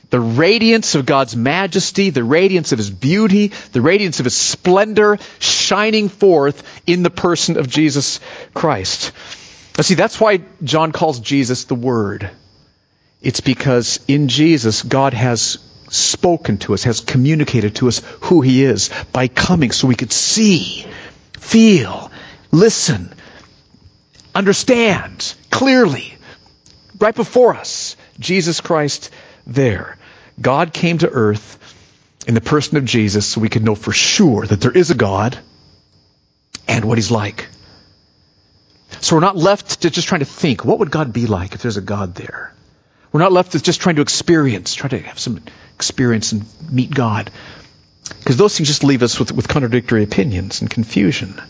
The 0.09 0.19
radiance 0.19 0.95
of 0.95 1.05
God's 1.05 1.35
majesty, 1.35 2.09
the 2.09 2.23
radiance 2.23 2.71
of 2.71 2.77
His 2.77 2.89
beauty, 2.89 3.51
the 3.71 3.81
radiance 3.81 4.19
of 4.19 4.25
His 4.25 4.35
splendor 4.35 5.17
shining 5.39 6.09
forth 6.09 6.63
in 6.85 7.03
the 7.03 7.09
person 7.09 7.57
of 7.57 7.69
Jesus 7.69 8.19
Christ. 8.53 9.13
Now 9.77 9.83
see, 9.83 9.95
that's 9.95 10.19
why 10.19 10.41
John 10.63 10.91
calls 10.91 11.19
Jesus 11.19 11.63
the 11.63 11.75
Word. 11.75 12.29
It's 13.21 13.41
because 13.41 13.99
in 14.07 14.27
Jesus, 14.27 14.83
God 14.83 15.13
has 15.13 15.59
spoken 15.89 16.57
to 16.59 16.73
us, 16.73 16.83
has 16.83 16.99
communicated 16.99 17.75
to 17.75 17.87
us 17.87 18.01
who 18.21 18.41
He 18.41 18.63
is 18.63 18.89
by 19.13 19.27
coming 19.27 19.71
so 19.71 19.87
we 19.87 19.95
could 19.95 20.11
see 20.11 20.85
feel, 21.41 22.11
listen, 22.51 23.13
understand 24.33 25.35
clearly, 25.49 26.13
right 26.99 27.15
before 27.15 27.55
us, 27.55 27.97
Jesus 28.19 28.61
Christ 28.61 29.09
there. 29.45 29.97
God 30.39 30.71
came 30.71 30.99
to 30.99 31.09
earth 31.09 31.57
in 32.27 32.35
the 32.35 32.41
person 32.41 32.77
of 32.77 32.85
Jesus 32.85 33.25
so 33.25 33.41
we 33.41 33.49
could 33.49 33.63
know 33.63 33.75
for 33.75 33.91
sure 33.91 34.45
that 34.45 34.61
there 34.61 34.71
is 34.71 34.91
a 34.91 34.95
God 34.95 35.37
and 36.67 36.85
what 36.85 36.97
he's 36.97 37.11
like. 37.11 37.47
So 39.01 39.15
we're 39.15 39.21
not 39.21 39.35
left 39.35 39.81
to 39.81 39.89
just 39.89 40.07
trying 40.07 40.19
to 40.19 40.25
think, 40.25 40.63
what 40.63 40.79
would 40.79 40.91
God 40.91 41.11
be 41.11 41.25
like 41.25 41.53
if 41.53 41.61
there's 41.61 41.77
a 41.77 41.81
God 41.81 42.15
there? 42.15 42.53
We're 43.11 43.19
not 43.19 43.31
left 43.31 43.53
with 43.53 43.63
just 43.63 43.81
trying 43.81 43.95
to 43.95 44.01
experience, 44.01 44.73
trying 44.73 44.91
to 44.91 44.99
have 44.99 45.19
some 45.19 45.41
experience 45.75 46.31
and 46.31 46.45
meet 46.71 46.91
God. 46.93 47.31
Because 48.09 48.37
those 48.37 48.57
things 48.57 48.67
just 48.67 48.83
leave 48.83 49.03
us 49.03 49.19
with, 49.19 49.31
with 49.31 49.47
contradictory 49.47 50.03
opinions 50.03 50.61
and 50.61 50.69
confusion. 50.69 51.41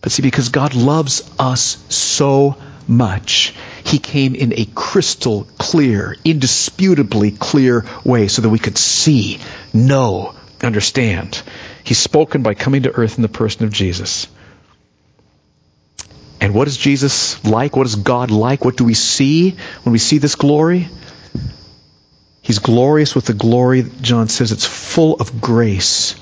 But 0.00 0.12
see, 0.12 0.22
because 0.22 0.48
God 0.48 0.74
loves 0.74 1.28
us 1.38 1.78
so 1.94 2.56
much, 2.86 3.54
He 3.84 3.98
came 3.98 4.34
in 4.34 4.52
a 4.54 4.66
crystal 4.74 5.46
clear, 5.58 6.16
indisputably 6.24 7.30
clear 7.30 7.86
way 8.04 8.28
so 8.28 8.42
that 8.42 8.48
we 8.48 8.58
could 8.58 8.78
see, 8.78 9.40
know, 9.72 10.34
understand. 10.62 11.42
He's 11.84 11.98
spoken 11.98 12.42
by 12.42 12.54
coming 12.54 12.82
to 12.82 12.94
earth 12.94 13.16
in 13.16 13.22
the 13.22 13.28
person 13.28 13.64
of 13.64 13.72
Jesus. 13.72 14.26
And 16.40 16.54
what 16.54 16.68
is 16.68 16.76
Jesus 16.76 17.44
like? 17.44 17.76
What 17.76 17.86
is 17.86 17.96
God 17.96 18.30
like? 18.30 18.64
What 18.64 18.76
do 18.76 18.84
we 18.84 18.94
see 18.94 19.56
when 19.82 19.92
we 19.92 19.98
see 19.98 20.18
this 20.18 20.34
glory? 20.34 20.88
He's 22.42 22.58
glorious 22.58 23.14
with 23.14 23.26
the 23.26 23.34
glory, 23.34 23.84
John 24.00 24.28
says, 24.28 24.52
it's 24.52 24.66
full 24.66 25.14
of 25.14 25.40
grace 25.40 26.16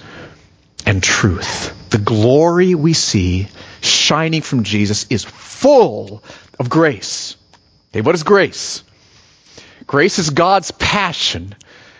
and 0.85 1.03
truth. 1.03 1.75
The 1.91 1.99
glory 1.99 2.75
we 2.75 2.93
see 2.93 3.49
shining 3.81 4.43
from 4.43 4.65
Jesus 4.65 5.07
is 5.11 5.25
full 5.25 6.23
of 6.59 6.69
grace. 6.69 7.37
Okay, 7.91 8.01
what 8.01 8.15
is 8.15 8.25
grace? 8.25 8.83
Grace 9.87 10.19
is 10.19 10.31
God's 10.31 10.71
passion, 10.73 11.55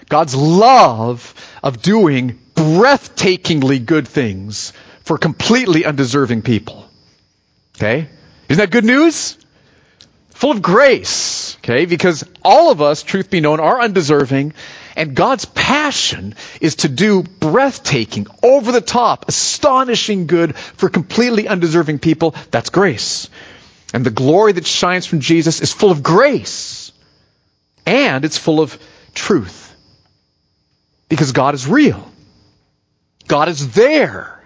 God's 0.09 0.35
love 0.35 1.35
of 1.63 1.81
doing 1.81 2.39
breathtakingly 2.55 3.85
good 3.85 4.07
things 4.07 4.73
for 5.05 5.17
completely 5.17 5.85
undeserving 5.85 6.43
people. 6.43 6.87
Okay? 7.77 8.09
Isn't 8.49 8.61
that 8.61 8.71
good 8.71 8.85
news? 8.85 9.39
Full 10.39 10.53
of 10.53 10.63
grace. 10.63 11.57
Okay? 11.65 11.85
Because 11.85 12.23
all 12.45 12.71
of 12.71 12.81
us, 12.81 13.03
truth 13.03 13.29
be 13.29 13.41
known, 13.41 13.59
are 13.59 13.81
undeserving. 13.81 14.53
And 14.95 15.17
God's 15.17 15.47
passion 15.47 16.37
is 16.61 16.77
to 16.77 16.89
do 16.89 17.25
breathtaking, 17.25 18.29
over 18.41 18.71
the 18.71 18.81
top, 18.81 19.27
astonishing 19.27 20.29
good 20.29 20.55
for 20.55 20.89
completely 20.91 21.49
undeserving 21.49 21.99
people. 21.99 22.37
That's 22.53 22.71
grace. 22.71 23.29
And 23.93 24.07
the 24.07 24.13
glory 24.13 24.53
that 24.53 24.65
shines 24.65 25.07
from 25.07 25.19
Jesus 25.19 25.61
is 25.61 25.73
full 25.73 25.91
of 25.91 26.05
grace. 26.05 26.93
And 27.85 28.25
it's 28.25 28.39
full 28.39 28.61
of 28.61 28.79
truth. 29.15 29.75
Because 31.09 31.33
God 31.33 31.57
is 31.57 31.67
real. 31.67 32.13
God 33.27 33.49
is 33.49 33.73
there. 33.73 34.38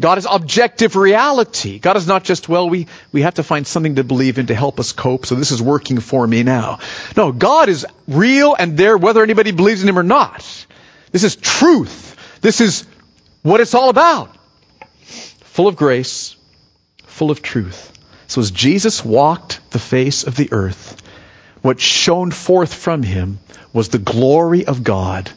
God 0.00 0.18
is 0.18 0.26
objective 0.30 0.94
reality. 0.94 1.78
God 1.78 1.96
is 1.96 2.06
not 2.06 2.22
just, 2.24 2.48
well, 2.48 2.68
we, 2.68 2.86
we 3.12 3.22
have 3.22 3.34
to 3.34 3.42
find 3.42 3.66
something 3.66 3.94
to 3.94 4.04
believe 4.04 4.38
in 4.38 4.48
to 4.48 4.54
help 4.54 4.78
us 4.78 4.92
cope, 4.92 5.24
so 5.24 5.34
this 5.34 5.52
is 5.52 5.62
working 5.62 6.00
for 6.00 6.26
me 6.26 6.42
now. 6.42 6.80
No, 7.16 7.32
God 7.32 7.70
is 7.70 7.86
real 8.06 8.54
and 8.58 8.76
there 8.76 8.98
whether 8.98 9.22
anybody 9.22 9.52
believes 9.52 9.82
in 9.82 9.88
Him 9.88 9.98
or 9.98 10.02
not. 10.02 10.66
This 11.12 11.24
is 11.24 11.36
truth. 11.36 12.16
This 12.42 12.60
is 12.60 12.86
what 13.42 13.60
it's 13.60 13.74
all 13.74 13.88
about. 13.88 14.36
Full 15.00 15.66
of 15.66 15.76
grace, 15.76 16.36
full 17.06 17.30
of 17.30 17.40
truth. 17.40 17.92
So 18.26 18.42
as 18.42 18.50
Jesus 18.50 19.02
walked 19.02 19.70
the 19.70 19.78
face 19.78 20.24
of 20.24 20.36
the 20.36 20.52
earth, 20.52 21.02
what 21.62 21.80
shone 21.80 22.32
forth 22.32 22.74
from 22.74 23.02
Him 23.02 23.38
was 23.72 23.88
the 23.88 23.98
glory 23.98 24.66
of 24.66 24.84
God. 24.84 25.30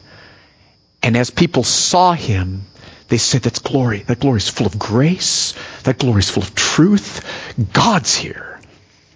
And 1.02 1.16
as 1.16 1.30
people 1.30 1.64
saw 1.64 2.12
Him, 2.12 2.66
they 3.10 3.18
said 3.18 3.42
that's 3.42 3.58
glory. 3.58 3.98
That 3.98 4.20
glory 4.20 4.38
is 4.38 4.48
full 4.48 4.68
of 4.68 4.78
grace. 4.78 5.54
That 5.82 5.98
glory 5.98 6.20
is 6.20 6.30
full 6.30 6.44
of 6.44 6.54
truth. 6.54 7.26
God's 7.72 8.14
here. 8.14 8.60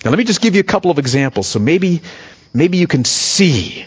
Now 0.04 0.10
let 0.10 0.18
me 0.18 0.24
just 0.24 0.40
give 0.40 0.54
you 0.54 0.60
a 0.60 0.64
couple 0.64 0.90
of 0.90 0.98
examples. 0.98 1.46
So 1.46 1.60
maybe, 1.60 2.02
maybe 2.52 2.78
you 2.78 2.88
can 2.88 3.04
see 3.04 3.86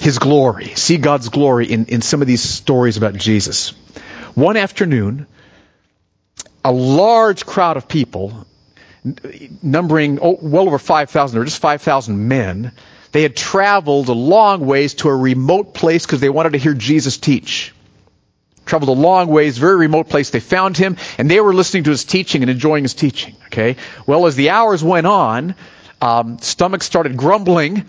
his 0.00 0.18
glory, 0.18 0.74
see 0.74 0.96
God's 0.98 1.28
glory 1.28 1.70
in, 1.70 1.86
in 1.86 2.02
some 2.02 2.20
of 2.20 2.26
these 2.26 2.42
stories 2.42 2.96
about 2.96 3.14
Jesus. 3.14 3.70
One 4.34 4.56
afternoon, 4.56 5.28
a 6.64 6.72
large 6.72 7.46
crowd 7.46 7.76
of 7.76 7.86
people, 7.86 8.44
numbering 9.62 10.18
oh, 10.20 10.36
well 10.42 10.66
over 10.66 10.80
5,000, 10.80 11.38
or 11.38 11.44
just 11.44 11.60
5,000 11.60 12.26
men, 12.26 12.72
they 13.12 13.22
had 13.22 13.36
traveled 13.36 14.08
a 14.08 14.14
long 14.14 14.66
ways 14.66 14.94
to 14.94 15.08
a 15.08 15.16
remote 15.16 15.74
place 15.74 16.04
because 16.04 16.18
they 16.18 16.28
wanted 16.28 16.54
to 16.54 16.58
hear 16.58 16.74
Jesus 16.74 17.18
teach 17.18 17.72
traveled 18.64 18.96
a 18.96 19.00
long 19.00 19.28
ways, 19.28 19.58
very 19.58 19.76
remote 19.76 20.08
place. 20.08 20.30
They 20.30 20.40
found 20.40 20.76
him, 20.76 20.96
and 21.18 21.30
they 21.30 21.40
were 21.40 21.54
listening 21.54 21.84
to 21.84 21.90
his 21.90 22.04
teaching 22.04 22.42
and 22.42 22.50
enjoying 22.50 22.84
his 22.84 22.94
teaching. 22.94 23.36
Okay. 23.46 23.76
Well, 24.06 24.26
as 24.26 24.36
the 24.36 24.50
hours 24.50 24.82
went 24.82 25.06
on, 25.06 25.54
um, 26.00 26.38
stomachs 26.38 26.86
started 26.86 27.16
grumbling. 27.16 27.86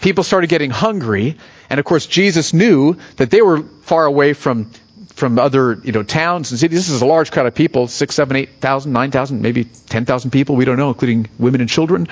People 0.00 0.22
started 0.22 0.48
getting 0.48 0.70
hungry, 0.70 1.36
and 1.68 1.80
of 1.80 1.86
course, 1.86 2.06
Jesus 2.06 2.52
knew 2.52 2.96
that 3.16 3.30
they 3.30 3.42
were 3.42 3.62
far 3.82 4.04
away 4.06 4.32
from 4.32 4.70
from 5.18 5.36
other 5.38 5.80
you 5.82 5.90
know 5.90 6.04
towns 6.04 6.52
and 6.52 6.60
cities. 6.60 6.78
This 6.78 6.88
is 6.90 7.02
a 7.02 7.06
large 7.06 7.32
crowd 7.32 7.46
of 7.46 7.54
people 7.54 7.88
six, 7.88 8.14
seven, 8.14 8.36
eight 8.36 8.60
thousand, 8.60 8.92
nine 8.92 9.10
thousand, 9.10 9.42
maybe 9.42 9.64
ten 9.64 10.04
thousand 10.04 10.30
people. 10.30 10.54
We 10.54 10.64
don't 10.64 10.76
know, 10.78 10.88
including 10.88 11.28
women 11.38 11.60
and 11.60 11.68
children. 11.68 12.08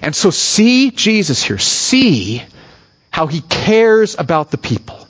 And 0.00 0.14
so, 0.14 0.30
see 0.30 0.90
Jesus 0.90 1.42
here. 1.42 1.58
See 1.58 2.42
how 3.10 3.26
he 3.26 3.40
cares 3.40 4.16
about 4.18 4.50
the 4.50 4.58
people. 4.58 5.01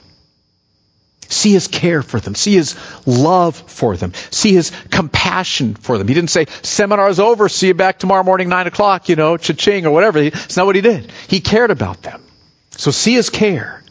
See 1.32 1.52
his 1.52 1.68
care 1.68 2.02
for 2.02 2.20
them. 2.20 2.34
See 2.34 2.54
his 2.54 2.76
love 3.06 3.56
for 3.56 3.96
them. 3.96 4.12
See 4.30 4.52
his 4.52 4.70
compassion 4.90 5.74
for 5.74 5.98
them. 5.98 6.08
He 6.08 6.14
didn't 6.14 6.30
say, 6.30 6.46
seminar's 6.62 7.18
over, 7.18 7.48
see 7.48 7.68
you 7.68 7.74
back 7.74 7.98
tomorrow 7.98 8.22
morning, 8.22 8.48
9 8.48 8.66
o'clock, 8.66 9.08
you 9.08 9.16
know, 9.16 9.36
cha-ching 9.36 9.86
or 9.86 9.90
whatever. 9.90 10.18
It's 10.18 10.56
not 10.56 10.66
what 10.66 10.76
he 10.76 10.82
did. 10.82 11.10
He 11.28 11.40
cared 11.40 11.70
about 11.70 12.02
them. 12.02 12.22
So 12.72 12.90
see 12.90 13.14
his 13.14 13.30
care. 13.30 13.82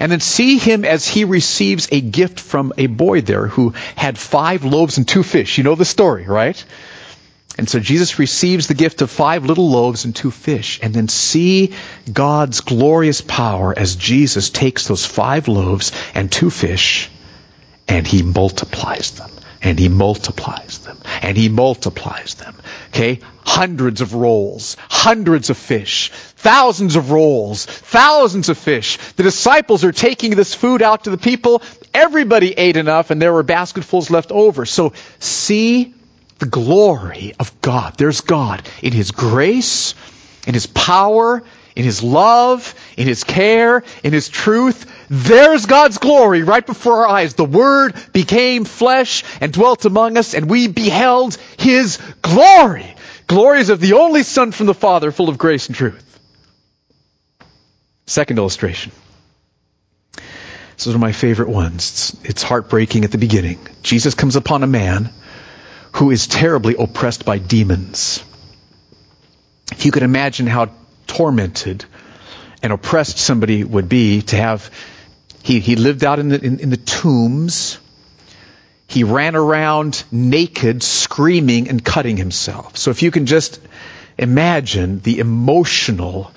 And 0.00 0.10
then 0.12 0.20
see 0.20 0.58
him 0.58 0.84
as 0.84 1.06
he 1.06 1.24
receives 1.24 1.88
a 1.90 2.00
gift 2.00 2.40
from 2.40 2.72
a 2.76 2.86
boy 2.86 3.20
there 3.20 3.46
who 3.46 3.70
had 3.96 4.18
five 4.18 4.64
loaves 4.64 4.98
and 4.98 5.06
two 5.06 5.22
fish. 5.22 5.58
You 5.58 5.64
know 5.64 5.74
the 5.74 5.84
story, 5.84 6.26
right? 6.26 6.62
And 7.58 7.68
so 7.68 7.80
Jesus 7.80 8.18
receives 8.18 8.66
the 8.66 8.74
gift 8.74 9.02
of 9.02 9.10
five 9.10 9.44
little 9.44 9.70
loaves 9.70 10.04
and 10.04 10.14
two 10.14 10.30
fish, 10.30 10.78
and 10.82 10.92
then 10.92 11.08
see 11.08 11.72
God's 12.12 12.60
glorious 12.60 13.20
power 13.22 13.72
as 13.76 13.96
Jesus 13.96 14.50
takes 14.50 14.86
those 14.86 15.06
five 15.06 15.48
loaves 15.48 15.92
and 16.14 16.30
two 16.30 16.50
fish 16.50 17.10
and 17.88 18.06
he 18.06 18.22
multiplies 18.22 19.12
them. 19.12 19.30
And 19.62 19.78
he 19.78 19.88
multiplies 19.88 20.78
them. 20.78 20.98
And 21.22 21.36
he 21.36 21.48
multiplies 21.48 22.34
them. 22.34 22.54
Okay? 22.88 23.20
Hundreds 23.44 24.00
of 24.00 24.14
rolls, 24.14 24.76
hundreds 24.88 25.50
of 25.50 25.56
fish, 25.56 26.10
thousands 26.10 26.94
of 26.96 27.10
rolls, 27.10 27.64
thousands 27.64 28.48
of 28.48 28.58
fish. 28.58 28.98
The 29.16 29.22
disciples 29.22 29.82
are 29.84 29.92
taking 29.92 30.32
this 30.32 30.54
food 30.54 30.82
out 30.82 31.04
to 31.04 31.10
the 31.10 31.18
people. 31.18 31.62
Everybody 31.94 32.52
ate 32.52 32.76
enough 32.76 33.10
and 33.10 33.20
there 33.20 33.32
were 33.32 33.42
basketfuls 33.42 34.10
left 34.10 34.30
over. 34.30 34.66
So 34.66 34.92
see 35.18 35.94
the 36.38 36.46
glory 36.46 37.34
of 37.38 37.60
God. 37.60 37.94
There's 37.96 38.20
God 38.20 38.62
in 38.82 38.92
His 38.92 39.10
grace, 39.10 39.94
in 40.46 40.54
His 40.54 40.66
power, 40.66 41.42
in 41.74 41.84
His 41.84 42.02
love, 42.02 42.74
in 42.96 43.06
His 43.06 43.24
care, 43.24 43.84
in 44.02 44.12
His 44.12 44.28
truth. 44.28 44.90
There's 45.08 45.66
God's 45.66 45.98
glory 45.98 46.42
right 46.42 46.64
before 46.64 47.06
our 47.06 47.08
eyes. 47.08 47.34
The 47.34 47.44
Word 47.44 47.94
became 48.12 48.64
flesh 48.64 49.24
and 49.40 49.52
dwelt 49.52 49.84
among 49.84 50.16
us, 50.16 50.34
and 50.34 50.48
we 50.50 50.68
beheld 50.68 51.36
His 51.58 51.98
glory. 52.22 52.94
Glories 53.26 53.70
of 53.70 53.80
the 53.80 53.94
only 53.94 54.22
Son 54.22 54.52
from 54.52 54.66
the 54.66 54.74
Father, 54.74 55.10
full 55.10 55.28
of 55.28 55.38
grace 55.38 55.66
and 55.66 55.76
truth. 55.76 56.02
Second 58.06 58.38
illustration. 58.38 58.92
This 60.76 60.86
is 60.86 60.88
one 60.88 60.96
of 60.96 61.00
my 61.00 61.12
favorite 61.12 61.48
ones. 61.48 61.90
It's, 61.90 62.24
it's 62.24 62.42
heartbreaking 62.42 63.04
at 63.04 63.10
the 63.10 63.18
beginning. 63.18 63.58
Jesus 63.82 64.14
comes 64.14 64.36
upon 64.36 64.62
a 64.62 64.66
man 64.66 65.10
who 65.92 66.10
is 66.10 66.26
terribly 66.26 66.74
oppressed 66.78 67.24
by 67.24 67.38
demons. 67.38 68.22
If 69.72 69.84
you 69.84 69.92
could 69.92 70.02
imagine 70.02 70.46
how 70.46 70.70
tormented 71.06 71.84
and 72.62 72.72
oppressed 72.72 73.18
somebody 73.18 73.64
would 73.64 73.88
be 73.88 74.22
to 74.22 74.36
have, 74.36 74.70
he, 75.42 75.60
he 75.60 75.76
lived 75.76 76.04
out 76.04 76.18
in 76.18 76.28
the, 76.28 76.44
in, 76.44 76.60
in 76.60 76.70
the 76.70 76.76
tombs. 76.76 77.78
He 78.88 79.04
ran 79.04 79.34
around 79.34 80.04
naked, 80.12 80.82
screaming 80.82 81.68
and 81.68 81.84
cutting 81.84 82.16
himself. 82.16 82.76
So 82.76 82.90
if 82.90 83.02
you 83.02 83.10
can 83.10 83.26
just 83.26 83.60
imagine 84.18 85.00
the 85.00 85.18
emotional 85.18 86.32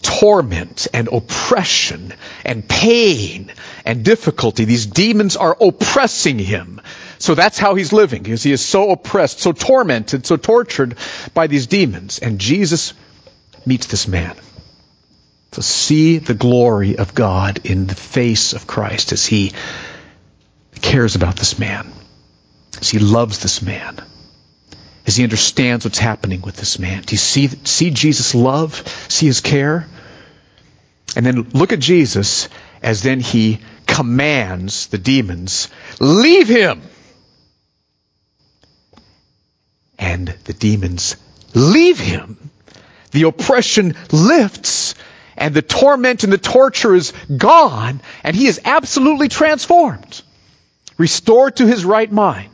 torment 0.00 0.88
and 0.92 1.08
oppression 1.08 2.12
and 2.44 2.66
pain 2.68 3.52
and 3.84 4.04
difficulty. 4.04 4.64
These 4.64 4.86
demons 4.86 5.36
are 5.36 5.56
oppressing 5.60 6.38
him. 6.38 6.80
So 7.22 7.36
that's 7.36 7.56
how 7.56 7.76
he's 7.76 7.92
living, 7.92 8.24
because 8.24 8.42
he 8.42 8.50
is 8.50 8.60
so 8.60 8.90
oppressed, 8.90 9.38
so 9.38 9.52
tormented, 9.52 10.26
so 10.26 10.36
tortured 10.36 10.96
by 11.32 11.46
these 11.46 11.68
demons. 11.68 12.18
And 12.18 12.40
Jesus 12.40 12.94
meets 13.64 13.86
this 13.86 14.08
man. 14.08 14.34
To 15.52 15.62
see 15.62 16.18
the 16.18 16.34
glory 16.34 16.96
of 16.98 17.14
God 17.14 17.64
in 17.64 17.86
the 17.86 17.94
face 17.94 18.54
of 18.54 18.66
Christ 18.66 19.12
as 19.12 19.24
he 19.24 19.52
cares 20.80 21.14
about 21.14 21.36
this 21.36 21.60
man, 21.60 21.92
as 22.80 22.88
he 22.90 22.98
loves 22.98 23.38
this 23.38 23.62
man, 23.62 24.04
as 25.06 25.14
he 25.14 25.22
understands 25.22 25.84
what's 25.84 25.98
happening 25.98 26.42
with 26.42 26.56
this 26.56 26.80
man. 26.80 27.02
Do 27.02 27.14
you 27.14 27.18
see, 27.18 27.46
see 27.46 27.90
Jesus' 27.90 28.34
love? 28.34 28.74
See 29.06 29.26
his 29.26 29.40
care? 29.40 29.86
And 31.14 31.24
then 31.24 31.50
look 31.50 31.72
at 31.72 31.78
Jesus 31.78 32.48
as 32.82 33.04
then 33.04 33.20
he 33.20 33.60
commands 33.86 34.88
the 34.88 34.98
demons, 34.98 35.68
leave 36.00 36.48
him! 36.48 36.82
And 40.02 40.26
the 40.44 40.52
demons 40.52 41.16
leave 41.54 41.98
him. 41.98 42.50
The 43.12 43.22
oppression 43.22 43.94
lifts 44.10 44.96
and 45.36 45.54
the 45.54 45.62
torment 45.62 46.24
and 46.24 46.32
the 46.32 46.38
torture 46.38 46.94
is 46.94 47.12
gone 47.34 48.00
and 48.24 48.34
he 48.34 48.46
is 48.46 48.60
absolutely 48.64 49.28
transformed, 49.28 50.22
restored 50.98 51.56
to 51.56 51.66
his 51.68 51.84
right 51.84 52.10
mind. 52.10 52.48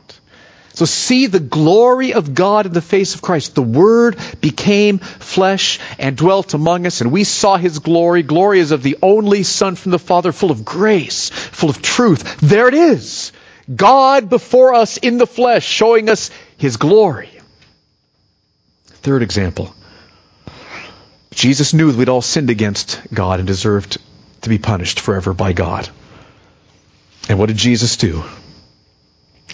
So 0.75 0.85
see 0.85 1.25
the 1.25 1.39
glory 1.39 2.13
of 2.13 2.35
God 2.35 2.67
in 2.67 2.71
the 2.71 2.81
face 2.81 3.15
of 3.15 3.21
Christ. 3.21 3.55
The 3.55 3.63
Word 3.63 4.17
became 4.39 4.99
flesh 4.99 5.79
and 5.97 6.15
dwelt 6.15 6.53
among 6.53 6.85
us, 6.85 7.01
and 7.01 7.11
we 7.11 7.25
saw 7.25 7.57
His 7.57 7.79
glory. 7.79 8.23
Glory 8.23 8.59
is 8.59 8.71
of 8.71 8.81
the 8.81 8.97
only 9.01 9.43
Son 9.43 9.75
from 9.75 9.91
the 9.91 9.99
Father, 9.99 10.31
full 10.31 10.51
of 10.51 10.63
grace, 10.63 11.29
full 11.31 11.69
of 11.69 11.81
truth. 11.81 12.39
There 12.39 12.69
it 12.69 12.75
is. 12.75 13.33
God 13.75 14.29
before 14.29 14.73
us 14.73 14.95
in 14.95 15.17
the 15.17 15.27
flesh, 15.27 15.67
showing 15.67 16.09
us 16.09 16.31
His 16.57 16.77
glory. 16.77 17.38
Third 19.09 19.23
example. 19.23 19.73
Jesus 21.31 21.73
knew 21.73 21.91
that 21.91 21.97
we'd 21.97 22.09
all 22.09 22.21
sinned 22.21 22.51
against 22.51 23.01
God 23.11 23.39
and 23.39 23.47
deserved 23.47 23.97
to 24.41 24.49
be 24.49 24.59
punished 24.59 24.99
forever 24.99 25.33
by 25.33 25.51
God. 25.51 25.89
And 27.27 27.39
what 27.39 27.47
did 27.47 27.57
Jesus 27.57 27.97
do? 27.97 28.23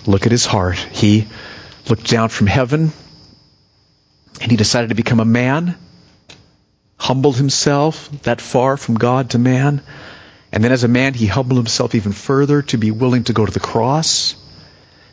Look 0.06 0.26
at 0.26 0.34
his 0.34 0.46
heart. 0.46 0.76
He 0.76 1.30
looked 1.90 2.10
down 2.10 2.28
from 2.28 2.48
heaven 2.48 2.92
and 4.42 4.52
he 4.52 4.58
decided 4.58 4.90
to 4.90 4.96
become 4.96 5.22
a 5.22 5.32
man, 5.40 5.78
humbled 6.98 7.38
himself 7.38 8.10
that 8.24 8.42
far 8.42 8.76
from 8.76 8.96
God 8.96 9.30
to 9.30 9.40
man. 9.40 9.82
And 10.52 10.66
then 10.66 10.74
as 10.74 10.84
a 10.84 10.90
man, 10.90 11.14
he 11.14 11.28
humbled 11.28 11.60
himself 11.60 11.96
even 11.96 12.12
further 12.12 12.62
to 12.64 12.78
be 12.78 12.92
willing 12.92 13.24
to 13.24 13.32
go 13.32 13.46
to 13.46 13.54
the 13.54 13.62
cross. 13.62 14.36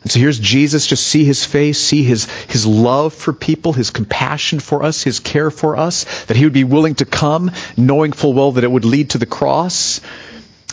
And 0.03 0.11
so 0.11 0.19
here's 0.19 0.39
Jesus, 0.39 0.85
just 0.85 1.07
see 1.07 1.23
his 1.23 1.45
face, 1.45 1.79
see 1.79 2.03
his, 2.03 2.25
his 2.45 2.65
love 2.65 3.13
for 3.13 3.31
people, 3.31 3.71
his 3.71 3.89
compassion 3.89 4.59
for 4.59 4.83
us, 4.83 5.01
his 5.01 5.21
care 5.21 5.49
for 5.49 5.77
us, 5.77 6.25
that 6.25 6.35
he 6.35 6.43
would 6.43 6.53
be 6.53 6.65
willing 6.65 6.95
to 6.95 7.05
come, 7.05 7.51
knowing 7.77 8.11
full 8.11 8.33
well 8.33 8.51
that 8.53 8.65
it 8.65 8.71
would 8.71 8.83
lead 8.83 9.11
to 9.11 9.17
the 9.17 9.25
cross. 9.25 10.01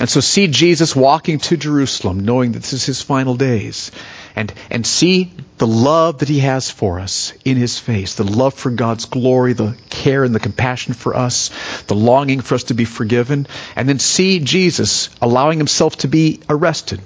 And 0.01 0.09
so 0.09 0.21
see 0.21 0.49
Jesus 0.49 0.97
walking 0.97 1.39
to 1.41 1.57
Jerusalem, 1.57 2.21
knowing 2.21 2.53
that 2.53 2.61
this 2.61 2.73
is 2.73 2.87
his 2.87 3.03
final 3.03 3.37
days. 3.37 3.93
And, 4.35 4.53
and 4.71 4.87
see 4.87 5.33
the 5.59 5.67
love 5.67 6.21
that 6.21 6.29
he 6.29 6.39
has 6.41 6.71
for 6.71 7.01
us 7.01 7.33
in 7.45 7.57
his 7.57 7.79
face, 7.79 8.15
the 8.15 8.25
love 8.25 8.55
for 8.55 8.71
God's 8.71 9.05
glory, 9.05 9.53
the 9.53 9.77
care 9.91 10.25
and 10.25 10.35
the 10.35 10.41
compassion 10.41 10.95
for 10.95 11.15
us, 11.15 11.51
the 11.87 11.95
longing 11.95 12.41
for 12.41 12.55
us 12.55 12.65
to 12.65 12.75
be 12.75 12.85
forgiven. 12.85 13.47
And 13.77 13.89
then 13.89 13.99
see 13.99 14.41
Jesus 14.41 15.11
allowing 15.21 15.59
himself 15.59 15.99
to 15.99 16.09
be 16.09 16.41
arrested, 16.49 17.01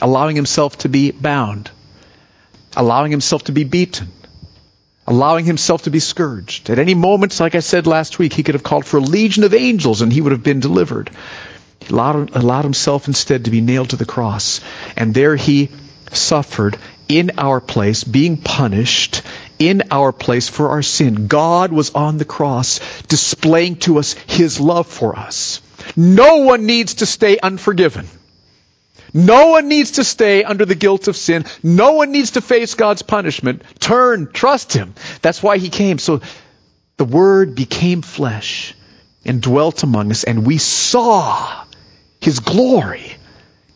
allowing 0.00 0.36
himself 0.36 0.78
to 0.78 0.88
be 0.88 1.10
bound, 1.10 1.70
allowing 2.76 3.10
himself 3.10 3.44
to 3.44 3.52
be 3.52 3.64
beaten, 3.64 4.08
allowing 5.06 5.44
himself 5.44 5.82
to 5.82 5.90
be 5.90 6.00
scourged. 6.00 6.68
At 6.70 6.78
any 6.78 6.94
moment, 6.94 7.38
like 7.40 7.54
I 7.54 7.60
said 7.60 7.86
last 7.86 8.18
week, 8.18 8.32
he 8.32 8.42
could 8.42 8.54
have 8.54 8.64
called 8.64 8.84
for 8.84 8.98
a 8.98 9.00
legion 9.00 9.44
of 9.44 9.54
angels 9.54 10.02
and 10.02 10.12
he 10.12 10.20
would 10.20 10.32
have 10.32 10.42
been 10.42 10.60
delivered. 10.60 11.10
He 11.80 11.92
allowed, 11.92 12.34
allowed 12.34 12.64
himself 12.64 13.06
instead 13.06 13.44
to 13.44 13.50
be 13.50 13.60
nailed 13.60 13.90
to 13.90 13.96
the 13.96 14.04
cross. 14.04 14.60
And 14.96 15.14
there 15.14 15.36
he 15.36 15.70
suffered 16.12 16.78
in 17.08 17.32
our 17.38 17.60
place, 17.60 18.04
being 18.04 18.36
punished 18.36 19.22
in 19.58 19.84
our 19.90 20.12
place 20.12 20.48
for 20.48 20.70
our 20.70 20.82
sin. 20.82 21.28
God 21.28 21.72
was 21.72 21.94
on 21.94 22.18
the 22.18 22.24
cross 22.24 22.80
displaying 23.02 23.76
to 23.76 23.98
us 23.98 24.14
his 24.26 24.60
love 24.60 24.86
for 24.86 25.16
us. 25.16 25.60
No 25.96 26.38
one 26.38 26.66
needs 26.66 26.94
to 26.94 27.06
stay 27.06 27.38
unforgiven. 27.38 28.08
No 29.16 29.46
one 29.46 29.68
needs 29.68 29.92
to 29.92 30.04
stay 30.04 30.44
under 30.44 30.66
the 30.66 30.74
guilt 30.74 31.08
of 31.08 31.16
sin. 31.16 31.46
No 31.62 31.92
one 31.92 32.12
needs 32.12 32.32
to 32.32 32.42
face 32.42 32.74
God's 32.74 33.00
punishment. 33.00 33.62
Turn, 33.80 34.30
trust 34.30 34.74
him. 34.74 34.94
That's 35.22 35.42
why 35.42 35.56
he 35.56 35.70
came. 35.70 35.98
So 35.98 36.20
the 36.98 37.06
word 37.06 37.54
became 37.54 38.02
flesh 38.02 38.74
and 39.24 39.40
dwelt 39.40 39.82
among 39.82 40.10
us 40.10 40.24
and 40.24 40.46
we 40.46 40.58
saw 40.58 41.64
his 42.20 42.40
glory. 42.40 43.16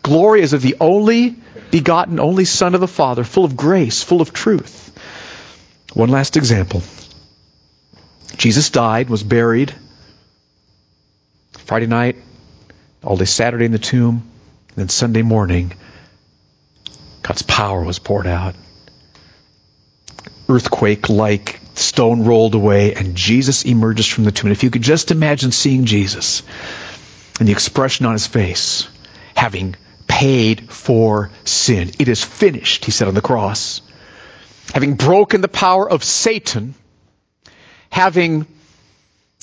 Glory 0.03 0.43
is 0.43 0.53
of 0.53 0.61
the 0.61 0.77
only 0.79 1.37
begotten, 1.71 2.21
only 2.21 2.45
Son 2.45 2.75
of 2.75 2.83
the 2.83 2.89
Father, 2.89 3.25
full 3.25 3.47
of 3.47 3.57
grace, 3.57 4.03
full 4.03 4.21
of 4.21 4.35
truth. 4.35 4.93
One 5.95 6.11
last 6.11 6.37
example. 6.37 6.83
Jesus 8.37 8.69
died, 8.69 9.09
was 9.09 9.23
buried. 9.23 9.75
Friday 11.65 11.87
night, 11.87 12.17
all 13.03 13.17
day 13.17 13.25
Saturday 13.25 13.65
in 13.65 13.73
the 13.73 13.79
tomb, 13.79 14.30
and 14.71 14.77
then 14.77 14.89
Sunday 14.89 15.23
morning, 15.23 15.73
God's 17.23 17.43
power 17.43 17.83
was 17.83 17.99
poured 17.99 18.27
out. 18.27 18.55
Earthquake 20.49 21.09
like 21.09 21.61
stone 21.75 22.25
rolled 22.25 22.55
away, 22.55 22.95
and 22.95 23.15
Jesus 23.15 23.65
emerges 23.65 24.07
from 24.07 24.25
the 24.25 24.33
tomb. 24.33 24.49
And 24.49 24.57
if 24.57 24.63
you 24.63 24.71
could 24.71 24.83
just 24.83 25.11
imagine 25.11 25.53
seeing 25.53 25.85
Jesus 25.85 26.43
and 27.39 27.49
the 27.49 27.53
expression 27.53 28.07
on 28.07 28.13
his 28.13 28.27
face, 28.27 28.89
having 29.35 29.77
paid 30.07 30.71
for 30.71 31.31
sin. 31.45 31.93
It 31.99 32.09
is 32.09 32.23
finished, 32.23 32.85
he 32.85 32.91
said 32.91 33.09
on 33.09 33.15
the 33.15 33.23
cross. 33.23 33.81
Having 34.75 34.95
broken 34.95 35.41
the 35.41 35.49
power 35.49 35.89
of 35.89 36.05
Satan, 36.05 36.75
having 37.91 38.47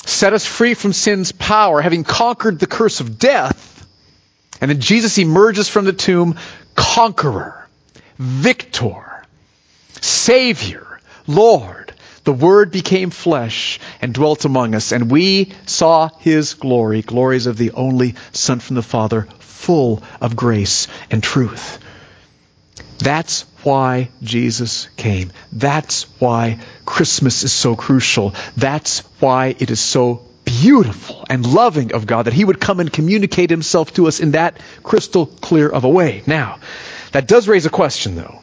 set 0.06 0.34
us 0.34 0.46
free 0.46 0.74
from 0.74 0.94
sin's 0.94 1.32
power, 1.32 1.82
having 1.82 2.04
conquered 2.04 2.60
the 2.60 2.68
curse 2.68 3.00
of 3.00 3.18
death, 3.18 3.77
and 4.62 4.72
then 4.72 4.80
Jesus 4.80 5.18
emerges 5.18 5.70
from 5.70 5.86
the 5.86 5.94
tomb 5.94 6.38
conqueror, 6.76 7.68
victor, 8.18 9.24
savior, 10.02 11.00
Lord. 11.28 11.94
The 12.24 12.34
Word 12.34 12.72
became 12.72 13.10
flesh 13.10 13.80
and 14.02 14.14
dwelt 14.14 14.44
among 14.44 14.76
us, 14.76 14.92
and 14.92 15.10
we 15.10 15.54
saw 15.66 16.10
His 16.20 16.56
glory, 16.56 17.02
glories 17.02 17.46
of 17.46 17.58
the 17.58 17.72
only 17.72 18.16
Son 18.34 18.60
from 18.60 18.76
the 18.76 18.84
Father, 18.84 19.28
full 19.40 20.04
of 20.20 20.36
grace 20.36 20.88
and 21.10 21.24
truth. 21.24 21.80
That's 23.00 23.46
why 23.64 24.10
Jesus 24.22 24.90
came. 24.98 25.32
That's 25.54 26.04
why 26.20 26.60
Christmas 26.86 27.44
is 27.44 27.54
so 27.54 27.76
crucial. 27.76 28.34
That's 28.56 29.00
why 29.20 29.56
it 29.58 29.70
is 29.72 29.80
so 29.80 30.26
beautiful 30.48 31.26
and 31.30 31.46
loving 31.46 31.94
of 31.94 32.08
God 32.08 32.24
that 32.24 32.34
He 32.34 32.44
would 32.44 32.60
come 32.60 32.80
and 32.80 32.92
communicate 32.92 33.50
Himself 33.52 33.94
to 33.94 34.08
us 34.08 34.20
in 34.20 34.32
that 34.32 34.60
crystal 34.82 35.28
clear 35.28 35.70
of 35.70 35.84
a 35.84 35.90
way. 35.90 36.24
Now, 36.26 36.60
that 37.12 37.28
does 37.28 37.48
raise 37.48 37.66
a 37.66 37.70
question 37.70 38.16
though. 38.16 38.40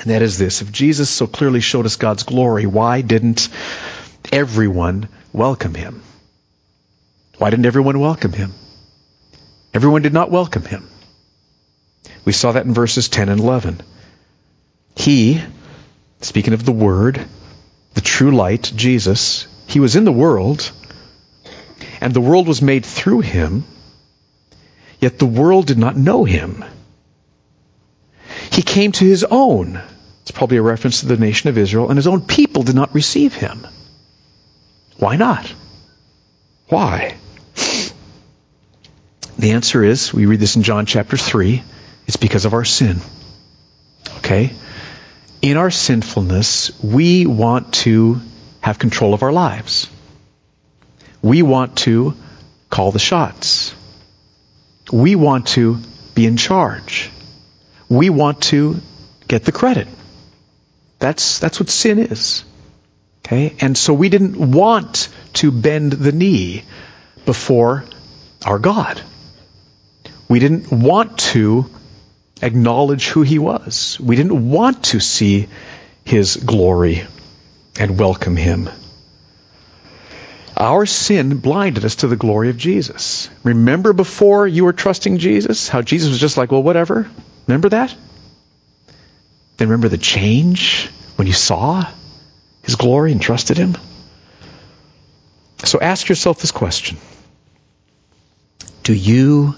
And 0.00 0.10
that 0.10 0.22
is 0.22 0.38
this. 0.38 0.62
If 0.62 0.72
Jesus 0.72 1.10
so 1.10 1.26
clearly 1.26 1.60
showed 1.60 1.86
us 1.86 1.96
God's 1.96 2.22
glory, 2.22 2.66
why 2.66 3.02
didn't 3.02 3.48
everyone 4.32 5.08
welcome 5.32 5.74
Him? 5.74 6.02
Why 7.38 7.50
didn't 7.50 7.66
everyone 7.66 8.00
welcome 8.00 8.32
Him? 8.32 8.52
Everyone 9.74 10.02
did 10.02 10.14
not 10.14 10.30
welcome 10.30 10.64
him. 10.64 10.88
We 12.24 12.32
saw 12.32 12.52
that 12.52 12.66
in 12.66 12.74
verses 12.74 13.08
10 13.08 13.28
and 13.28 13.40
11. 13.40 13.80
He, 14.96 15.40
speaking 16.20 16.54
of 16.54 16.64
the 16.64 16.72
Word, 16.72 17.20
the 17.94 18.00
true 18.00 18.34
light, 18.34 18.72
Jesus, 18.74 19.46
he 19.68 19.80
was 19.80 19.96
in 19.96 20.04
the 20.04 20.12
world, 20.12 20.72
and 22.00 22.12
the 22.14 22.20
world 22.20 22.48
was 22.48 22.62
made 22.62 22.84
through 22.84 23.20
him, 23.20 23.64
yet 24.98 25.18
the 25.18 25.26
world 25.26 25.66
did 25.66 25.78
not 25.78 25.96
know 25.96 26.24
him. 26.24 26.64
He 28.50 28.62
came 28.62 28.92
to 28.92 29.04
his 29.04 29.24
own. 29.24 29.80
It's 30.22 30.30
probably 30.30 30.56
a 30.56 30.62
reference 30.62 31.00
to 31.00 31.06
the 31.06 31.18
nation 31.18 31.50
of 31.50 31.58
Israel, 31.58 31.90
and 31.90 31.98
his 31.98 32.06
own 32.06 32.22
people 32.22 32.62
did 32.62 32.74
not 32.74 32.94
receive 32.94 33.34
him. 33.34 33.66
Why 34.96 35.16
not? 35.16 35.52
Why? 36.68 37.16
The 39.38 39.52
answer 39.52 39.84
is, 39.84 40.12
we 40.12 40.26
read 40.26 40.40
this 40.40 40.56
in 40.56 40.62
John 40.62 40.86
chapter 40.86 41.16
3, 41.16 41.62
it's 42.06 42.16
because 42.16 42.46
of 42.46 42.54
our 42.54 42.64
sin. 42.64 43.00
Okay? 44.18 44.52
In 45.42 45.58
our 45.58 45.70
sinfulness, 45.70 46.82
we 46.82 47.26
want 47.26 47.74
to 47.84 48.20
have 48.60 48.78
control 48.78 49.14
of 49.14 49.22
our 49.22 49.32
lives. 49.32 49.88
We 51.22 51.42
want 51.42 51.78
to 51.78 52.14
call 52.70 52.92
the 52.92 52.98
shots. 52.98 53.74
We 54.92 55.16
want 55.16 55.48
to 55.48 55.78
be 56.14 56.26
in 56.26 56.36
charge. 56.36 57.10
We 57.88 58.10
want 58.10 58.42
to 58.44 58.80
get 59.26 59.44
the 59.44 59.52
credit. 59.52 59.88
That's, 60.98 61.38
that's 61.38 61.60
what 61.60 61.70
sin 61.70 61.98
is. 61.98 62.44
Okay? 63.24 63.54
And 63.60 63.76
so 63.76 63.92
we 63.92 64.08
didn't 64.08 64.52
want 64.52 65.08
to 65.34 65.50
bend 65.52 65.92
the 65.92 66.12
knee 66.12 66.64
before 67.24 67.84
our 68.44 68.58
God. 68.58 69.02
We 70.28 70.38
didn't 70.38 70.70
want 70.70 71.18
to 71.18 71.66
acknowledge 72.42 73.08
who 73.08 73.22
he 73.22 73.38
was. 73.38 73.98
We 74.00 74.16
didn't 74.16 74.50
want 74.50 74.84
to 74.84 75.00
see 75.00 75.48
his 76.04 76.36
glory 76.36 77.06
and 77.78 77.98
welcome 77.98 78.36
him. 78.36 78.68
Our 80.56 80.86
sin 80.86 81.38
blinded 81.38 81.84
us 81.84 81.96
to 81.96 82.08
the 82.08 82.16
glory 82.16 82.50
of 82.50 82.56
Jesus. 82.56 83.30
Remember 83.44 83.92
before 83.92 84.46
you 84.46 84.64
were 84.64 84.72
trusting 84.72 85.18
Jesus, 85.18 85.68
how 85.68 85.82
Jesus 85.82 86.08
was 86.08 86.18
just 86.18 86.36
like, 86.36 86.50
well, 86.50 86.62
whatever. 86.62 87.08
Remember 87.46 87.68
that? 87.68 87.94
Then 89.56 89.68
remember 89.68 89.88
the 89.88 89.98
change 89.98 90.90
when 91.16 91.28
you 91.28 91.32
saw 91.32 91.88
his 92.62 92.74
glory 92.74 93.12
and 93.12 93.22
trusted 93.22 93.56
him? 93.56 93.76
So 95.64 95.80
ask 95.80 96.08
yourself 96.08 96.40
this 96.40 96.52
question 96.52 96.98
Do 98.82 98.94
you 98.94 99.54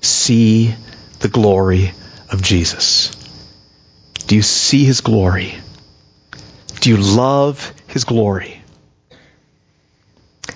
see 0.00 0.74
the 1.20 1.28
glory 1.28 1.92
of 2.30 2.42
Jesus? 2.42 3.14
Do 4.26 4.34
you 4.34 4.42
see 4.42 4.84
his 4.84 5.00
glory? 5.02 5.54
Do 6.80 6.90
you 6.90 6.96
love 6.96 7.74
his 7.88 8.04
glory? 8.04 8.62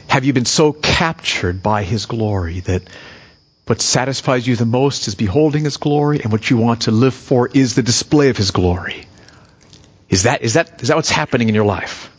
Have 0.09 0.25
you 0.25 0.33
been 0.33 0.45
so 0.45 0.73
captured 0.73 1.63
by 1.63 1.85
his 1.85 2.07
glory 2.07 2.61
that 2.61 2.83
what 3.67 3.81
satisfies 3.81 4.47
you 4.47 4.57
the 4.57 4.67
most 4.67 5.09
is 5.09 5.15
beholding 5.15 5.65
his 5.65 5.79
glory 5.79 6.21
and 6.23 6.31
what 6.31 6.51
you 6.51 6.57
want 6.57 6.83
to 6.83 6.91
live 6.91 7.15
for 7.15 7.49
is 7.49 7.75
the 7.75 7.83
display 7.83 8.29
of 8.29 8.37
his 8.37 8.51
glory? 8.51 9.07
Is 10.09 10.25
that, 10.25 10.43
is 10.43 10.55
that, 10.55 10.83
is 10.83 10.89
that 10.89 10.97
what's 10.97 11.11
happening 11.11 11.49
in 11.49 11.55
your 11.55 11.65
life? 11.65 12.11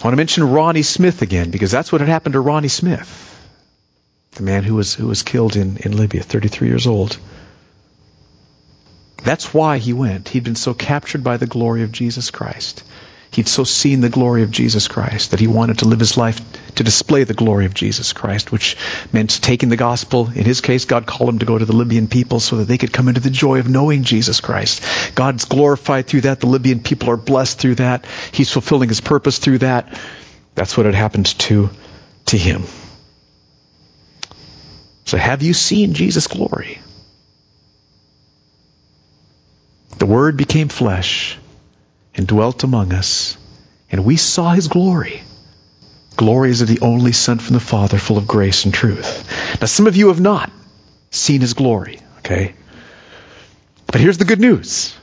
I 0.00 0.04
want 0.04 0.12
to 0.12 0.16
mention 0.16 0.50
Ronnie 0.50 0.82
Smith 0.82 1.22
again 1.22 1.50
because 1.50 1.70
that's 1.70 1.92
what 1.92 2.00
had 2.00 2.08
happened 2.08 2.32
to 2.34 2.40
Ronnie 2.40 2.68
Smith, 2.68 3.10
the 4.32 4.42
man 4.42 4.62
who 4.62 4.74
was, 4.74 4.94
who 4.94 5.06
was 5.06 5.22
killed 5.22 5.56
in, 5.56 5.76
in 5.78 5.96
Libya, 5.96 6.22
33 6.22 6.68
years 6.68 6.86
old. 6.86 7.18
That's 9.26 9.52
why 9.52 9.78
he 9.78 9.92
went. 9.92 10.28
He'd 10.28 10.44
been 10.44 10.54
so 10.54 10.72
captured 10.72 11.24
by 11.24 11.36
the 11.36 11.48
glory 11.48 11.82
of 11.82 11.90
Jesus 11.90 12.30
Christ. 12.30 12.84
He'd 13.32 13.48
so 13.48 13.64
seen 13.64 14.00
the 14.00 14.08
glory 14.08 14.44
of 14.44 14.52
Jesus 14.52 14.86
Christ 14.86 15.32
that 15.32 15.40
he 15.40 15.48
wanted 15.48 15.80
to 15.80 15.88
live 15.88 15.98
his 15.98 16.16
life 16.16 16.40
to 16.76 16.84
display 16.84 17.24
the 17.24 17.34
glory 17.34 17.66
of 17.66 17.74
Jesus 17.74 18.12
Christ, 18.12 18.52
which 18.52 18.76
meant 19.12 19.42
taking 19.42 19.68
the 19.68 19.76
gospel. 19.76 20.30
In 20.32 20.44
his 20.44 20.60
case, 20.60 20.84
God 20.84 21.06
called 21.06 21.30
him 21.30 21.40
to 21.40 21.44
go 21.44 21.58
to 21.58 21.64
the 21.64 21.74
Libyan 21.74 22.06
people 22.06 22.38
so 22.38 22.58
that 22.58 22.66
they 22.66 22.78
could 22.78 22.92
come 22.92 23.08
into 23.08 23.20
the 23.20 23.30
joy 23.30 23.58
of 23.58 23.68
knowing 23.68 24.04
Jesus 24.04 24.40
Christ. 24.40 24.80
God's 25.16 25.44
glorified 25.44 26.06
through 26.06 26.20
that. 26.20 26.38
The 26.38 26.46
Libyan 26.46 26.78
people 26.78 27.10
are 27.10 27.16
blessed 27.16 27.58
through 27.58 27.74
that. 27.74 28.06
He's 28.30 28.52
fulfilling 28.52 28.90
his 28.90 29.00
purpose 29.00 29.38
through 29.38 29.58
that. 29.58 29.98
That's 30.54 30.76
what 30.76 30.86
had 30.86 30.94
happened 30.94 31.26
to, 31.40 31.70
to 32.26 32.38
him. 32.38 32.62
So 35.04 35.18
have 35.18 35.42
you 35.42 35.52
seen 35.52 35.94
Jesus' 35.94 36.28
glory? 36.28 36.78
The 39.98 40.06
Word 40.06 40.36
became 40.36 40.68
flesh 40.68 41.38
and 42.14 42.26
dwelt 42.26 42.64
among 42.64 42.92
us, 42.92 43.36
and 43.90 44.04
we 44.04 44.16
saw 44.16 44.52
his 44.52 44.68
glory. 44.68 45.22
Glory 46.16 46.50
is 46.50 46.62
of 46.62 46.68
the 46.68 46.80
only 46.80 47.12
Son 47.12 47.38
from 47.38 47.54
the 47.54 47.60
Father, 47.60 47.98
full 47.98 48.18
of 48.18 48.26
grace 48.26 48.64
and 48.64 48.72
truth. 48.72 49.60
Now, 49.60 49.66
some 49.66 49.86
of 49.86 49.96
you 49.96 50.08
have 50.08 50.20
not 50.20 50.50
seen 51.10 51.40
his 51.40 51.54
glory, 51.54 52.00
okay? 52.18 52.54
But 53.86 54.00
here's 54.00 54.18
the 54.18 54.24
good 54.24 54.40
news. 54.40 54.94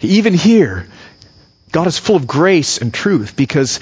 Even 0.00 0.34
here, 0.34 0.86
God 1.72 1.86
is 1.86 1.98
full 1.98 2.16
of 2.16 2.26
grace 2.26 2.78
and 2.78 2.92
truth 2.92 3.36
because 3.36 3.80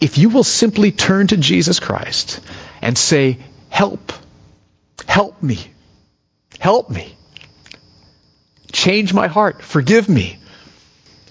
if 0.00 0.18
you 0.18 0.28
will 0.28 0.44
simply 0.44 0.92
turn 0.92 1.26
to 1.28 1.36
Jesus 1.36 1.78
Christ 1.80 2.40
and 2.80 2.96
say, 2.96 3.38
Help, 3.68 4.12
help 5.06 5.42
me, 5.42 5.58
help 6.58 6.90
me, 6.90 7.16
change 8.72 9.14
my 9.14 9.28
heart, 9.28 9.62
forgive 9.62 10.08
me, 10.08 10.38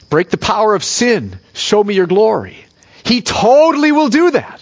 break 0.09 0.29
the 0.29 0.37
power 0.37 0.73
of 0.75 0.83
sin, 0.83 1.39
show 1.53 1.83
me 1.83 1.95
your 1.95 2.07
glory. 2.07 2.57
He 3.03 3.21
totally 3.21 3.91
will 3.91 4.09
do 4.09 4.31
that. 4.31 4.61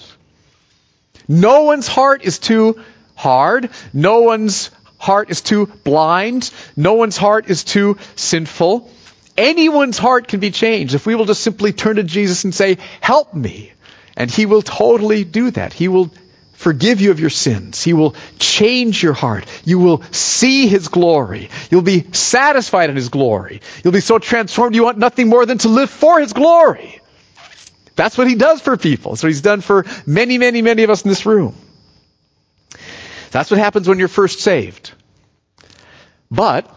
No 1.28 1.64
one's 1.64 1.88
heart 1.88 2.24
is 2.24 2.40
too 2.40 2.82
hard. 3.16 3.70
No 3.94 4.22
one's 4.22 4.72
heart 4.98 5.30
is 5.30 5.42
too 5.42 5.68
blind. 5.68 6.52
No 6.76 6.94
one's 6.94 7.18
heart 7.18 7.50
is 7.50 7.64
too 7.64 7.98
sinful. 8.16 8.90
Anyone's 9.38 9.98
heart 9.98 10.28
can 10.28 10.40
be 10.40 10.52
changed 10.52 10.96
if 10.96 11.06
we 11.06 11.16
will 11.16 11.26
just 11.26 11.44
simply 11.44 11.72
turn 11.72 11.98
to 11.98 12.04
Jesus 12.04 12.44
and 12.44 12.56
say, 12.56 12.78
help 13.00 13.34
me. 13.34 13.72
And 14.18 14.32
he 14.32 14.46
will 14.46 14.62
totally 14.62 15.24
do 15.24 15.52
that. 15.52 15.72
He 15.72 15.88
will 15.88 16.12
forgive 16.60 17.00
you 17.00 17.12
of 17.12 17.22
your 17.22 17.30
sins. 17.30 17.82
He 17.82 17.94
will 17.94 18.16
change 18.38 19.02
your 19.02 19.14
heart. 19.14 19.46
You 19.64 19.80
will 19.80 20.04
see 20.12 20.68
His 20.68 20.90
glory. 20.90 21.50
You'll 21.72 21.84
be 21.84 22.12
satisfied 22.12 22.90
in 22.90 22.98
His 22.98 23.08
glory. 23.08 23.62
You'll 23.82 23.94
be 23.94 24.02
so 24.02 24.20
transformed 24.20 24.76
you 24.76 24.84
want 24.84 24.98
nothing 24.98 25.30
more 25.30 25.46
than 25.46 25.58
to 25.60 25.70
live 25.70 25.90
for 25.90 26.20
His 26.20 26.34
glory. 26.34 27.00
That's 27.96 28.18
what 28.18 28.28
He 28.28 28.36
does 28.36 28.60
for 28.60 28.76
people. 28.76 29.16
So 29.16 29.28
He's 29.28 29.40
done 29.40 29.62
for 29.62 29.86
many, 30.06 30.38
many, 30.38 30.62
many 30.62 30.84
of 30.84 30.90
us 30.90 31.04
in 31.04 31.10
this 31.10 31.26
room. 31.26 31.56
That's 33.32 33.50
what 33.50 33.60
happens 33.60 33.88
when 33.88 33.98
you're 33.98 34.10
first 34.10 34.40
saved. 34.40 34.92
But 36.30 36.70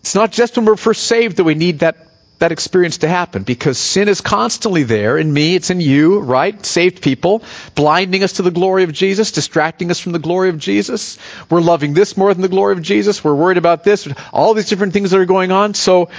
it's 0.00 0.14
not 0.14 0.32
just 0.32 0.56
when 0.56 0.66
we're 0.66 0.76
first 0.76 1.04
saved 1.04 1.38
that 1.38 1.44
we 1.44 1.54
need 1.54 1.78
that 1.78 2.08
that 2.42 2.50
experience 2.50 2.98
to 2.98 3.08
happen 3.08 3.44
because 3.44 3.78
sin 3.78 4.08
is 4.08 4.20
constantly 4.20 4.82
there 4.82 5.16
in 5.16 5.32
me, 5.32 5.54
it's 5.54 5.70
in 5.70 5.80
you, 5.80 6.18
right? 6.18 6.66
Saved 6.66 7.00
people, 7.00 7.44
blinding 7.76 8.24
us 8.24 8.32
to 8.34 8.42
the 8.42 8.50
glory 8.50 8.82
of 8.82 8.92
Jesus, 8.92 9.30
distracting 9.30 9.92
us 9.92 10.00
from 10.00 10.10
the 10.10 10.18
glory 10.18 10.48
of 10.48 10.58
Jesus. 10.58 11.20
We're 11.48 11.60
loving 11.60 11.94
this 11.94 12.16
more 12.16 12.34
than 12.34 12.42
the 12.42 12.48
glory 12.48 12.72
of 12.72 12.82
Jesus. 12.82 13.22
We're 13.22 13.36
worried 13.36 13.58
about 13.58 13.84
this, 13.84 14.08
all 14.32 14.54
these 14.54 14.68
different 14.68 14.92
things 14.92 15.12
that 15.12 15.20
are 15.20 15.24
going 15.24 15.52
on. 15.52 15.74
So 15.74 16.10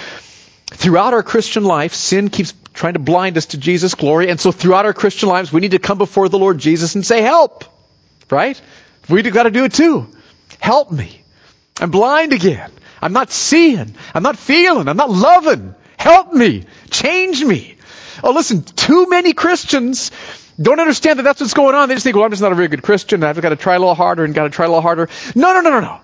throughout 0.67 1.13
our 1.13 1.23
Christian 1.23 1.65
life, 1.65 1.93
sin 1.93 2.29
keeps 2.29 2.53
trying 2.73 2.93
to 2.93 2.99
blind 2.99 3.37
us 3.37 3.47
to 3.47 3.57
Jesus' 3.57 3.93
glory. 3.93 4.29
And 4.29 4.39
so 4.39 4.53
throughout 4.53 4.85
our 4.85 4.93
Christian 4.93 5.27
lives, 5.27 5.51
we 5.51 5.59
need 5.59 5.71
to 5.71 5.79
come 5.79 5.97
before 5.97 6.29
the 6.29 6.39
Lord 6.39 6.57
Jesus 6.57 6.95
and 6.95 7.05
say, 7.05 7.21
help, 7.21 7.65
right? 8.31 8.59
We've 9.09 9.29
got 9.33 9.43
to 9.43 9.51
do 9.51 9.65
it 9.65 9.73
too. 9.73 10.07
Help 10.61 10.89
me. 10.89 11.21
I'm 11.81 11.91
blind 11.91 12.31
again. 12.31 12.71
I'm 13.01 13.11
not 13.11 13.29
seeing. 13.29 13.93
I'm 14.13 14.23
not 14.23 14.37
feeling. 14.37 14.87
I'm 14.87 14.95
not 14.95 15.09
loving. 15.11 15.75
Help 15.97 16.33
me. 16.33 16.65
Change 16.89 17.43
me. 17.43 17.77
Oh, 18.23 18.31
listen, 18.31 18.63
too 18.63 19.07
many 19.07 19.33
Christians 19.33 20.11
don't 20.61 20.79
understand 20.79 21.19
that 21.19 21.23
that's 21.23 21.41
what's 21.41 21.53
going 21.53 21.75
on. 21.75 21.89
They 21.89 21.95
just 21.95 22.03
think, 22.03 22.15
well, 22.15 22.25
I'm 22.25 22.31
just 22.31 22.41
not 22.41 22.51
a 22.51 22.55
very 22.55 22.67
good 22.67 22.83
Christian. 22.83 23.23
I've 23.23 23.39
got 23.41 23.49
to 23.49 23.55
try 23.55 23.75
a 23.75 23.79
little 23.79 23.95
harder 23.95 24.23
and 24.23 24.33
got 24.33 24.43
to 24.43 24.49
try 24.49 24.65
a 24.65 24.69
little 24.69 24.81
harder. 24.81 25.09
No, 25.35 25.53
no, 25.53 25.61
no, 25.61 25.69
no, 25.71 25.79
no. 25.81 25.99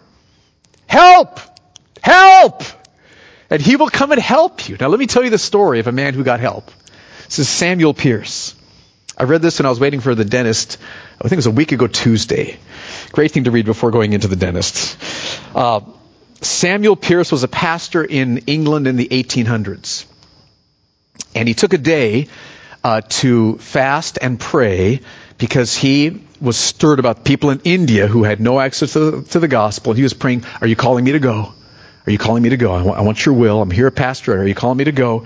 Help! 0.88 1.40
Help! 2.02 2.64
And 3.50 3.62
he 3.62 3.76
will 3.76 3.90
come 3.90 4.12
and 4.12 4.22
help 4.22 4.68
you. 4.68 4.78
Now, 4.80 4.88
let 4.88 5.00
me 5.00 5.08
tell 5.08 5.24
you 5.24 5.30
the 5.30 5.38
story 5.38 5.80
of 5.80 5.88
a 5.88 5.92
man 5.92 6.14
who 6.14 6.24
got 6.24 6.40
help. 6.40 6.72
This 7.26 7.40
is 7.40 7.50
Samuel 7.50 7.94
Pearce. 7.94 8.56
I 9.18 9.24
read 9.24 9.42
this 9.42 9.60
when 9.60 9.66
I 9.66 9.70
was 9.70 9.80
waiting 9.80 10.00
for 10.00 10.16
the 10.16 10.26
dentist. 10.26 10.78
I 11.20 11.24
think 11.24 11.34
it 11.34 11.38
was 11.38 11.46
a 11.46 11.52
week 11.52 11.72
ago 11.72 11.88
Tuesday. 11.88 12.58
Great 13.12 13.32
thing 13.32 13.44
to 13.44 13.52
read 13.52 13.66
before 13.66 13.92
going 13.92 14.14
into 14.14 14.28
the 14.28 14.36
dentist. 14.36 14.98
Uh, 15.54 15.82
Samuel 16.42 16.96
Pearce 16.96 17.32
was 17.32 17.44
a 17.44 17.48
pastor 17.48 18.04
in 18.04 18.40
England 18.40 18.88
in 18.88 18.96
the 18.96 19.08
1800s. 19.08 20.06
And 21.36 21.48
he 21.48 21.54
took 21.54 21.74
a 21.74 21.78
day 21.78 22.28
uh, 22.84 23.02
to 23.10 23.58
fast 23.58 24.18
and 24.22 24.40
pray 24.40 25.02
because 25.38 25.76
he 25.76 26.22
was 26.40 26.58
stirred 26.58 27.00
about 27.00 27.26
people 27.26 27.50
in 27.50 27.62
India 27.64 28.08
who 28.08 28.24
had 28.24 28.40
no 28.40 28.60
access 28.60 28.94
to 28.94 29.12
the, 29.12 29.22
to 29.30 29.40
the 29.40 29.48
gospel. 29.48 29.92
And 29.92 29.98
he 29.98 30.04
was 30.04 30.14
praying, 30.14 30.46
Are 30.62 30.68
you 30.68 30.76
calling 30.76 31.04
me 31.04 31.12
to 31.14 31.20
go? 31.20 31.54
Are 32.06 32.12
you 32.12 32.18
calling 32.18 32.42
me 32.42 32.50
to 32.50 32.58
go? 32.58 32.72
I 32.72 32.82
want, 32.82 32.98
I 33.00 33.02
want 33.02 33.26
your 33.26 33.36
will. 33.36 33.62
I'm 33.62 33.72
here, 33.72 33.88
a 33.88 33.92
pastor. 33.92 34.40
Are 34.40 34.48
you 34.48 34.56
calling 34.56 34.78
me 34.78 34.86
to 34.86 34.92
go? 34.92 35.26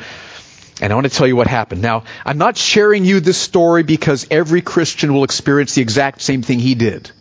And 0.81 0.91
I 0.91 0.95
want 0.95 1.05
to 1.05 1.15
tell 1.15 1.27
you 1.27 1.35
what 1.35 1.47
happened. 1.47 1.81
Now, 1.81 2.03
I'm 2.25 2.39
not 2.39 2.57
sharing 2.57 3.05
you 3.05 3.19
this 3.19 3.37
story 3.37 3.83
because 3.83 4.27
every 4.31 4.61
Christian 4.61 5.13
will 5.13 5.23
experience 5.23 5.75
the 5.75 5.81
exact 5.83 6.21
same 6.21 6.41
thing 6.41 6.59
he 6.59 6.73
did. 6.73 7.11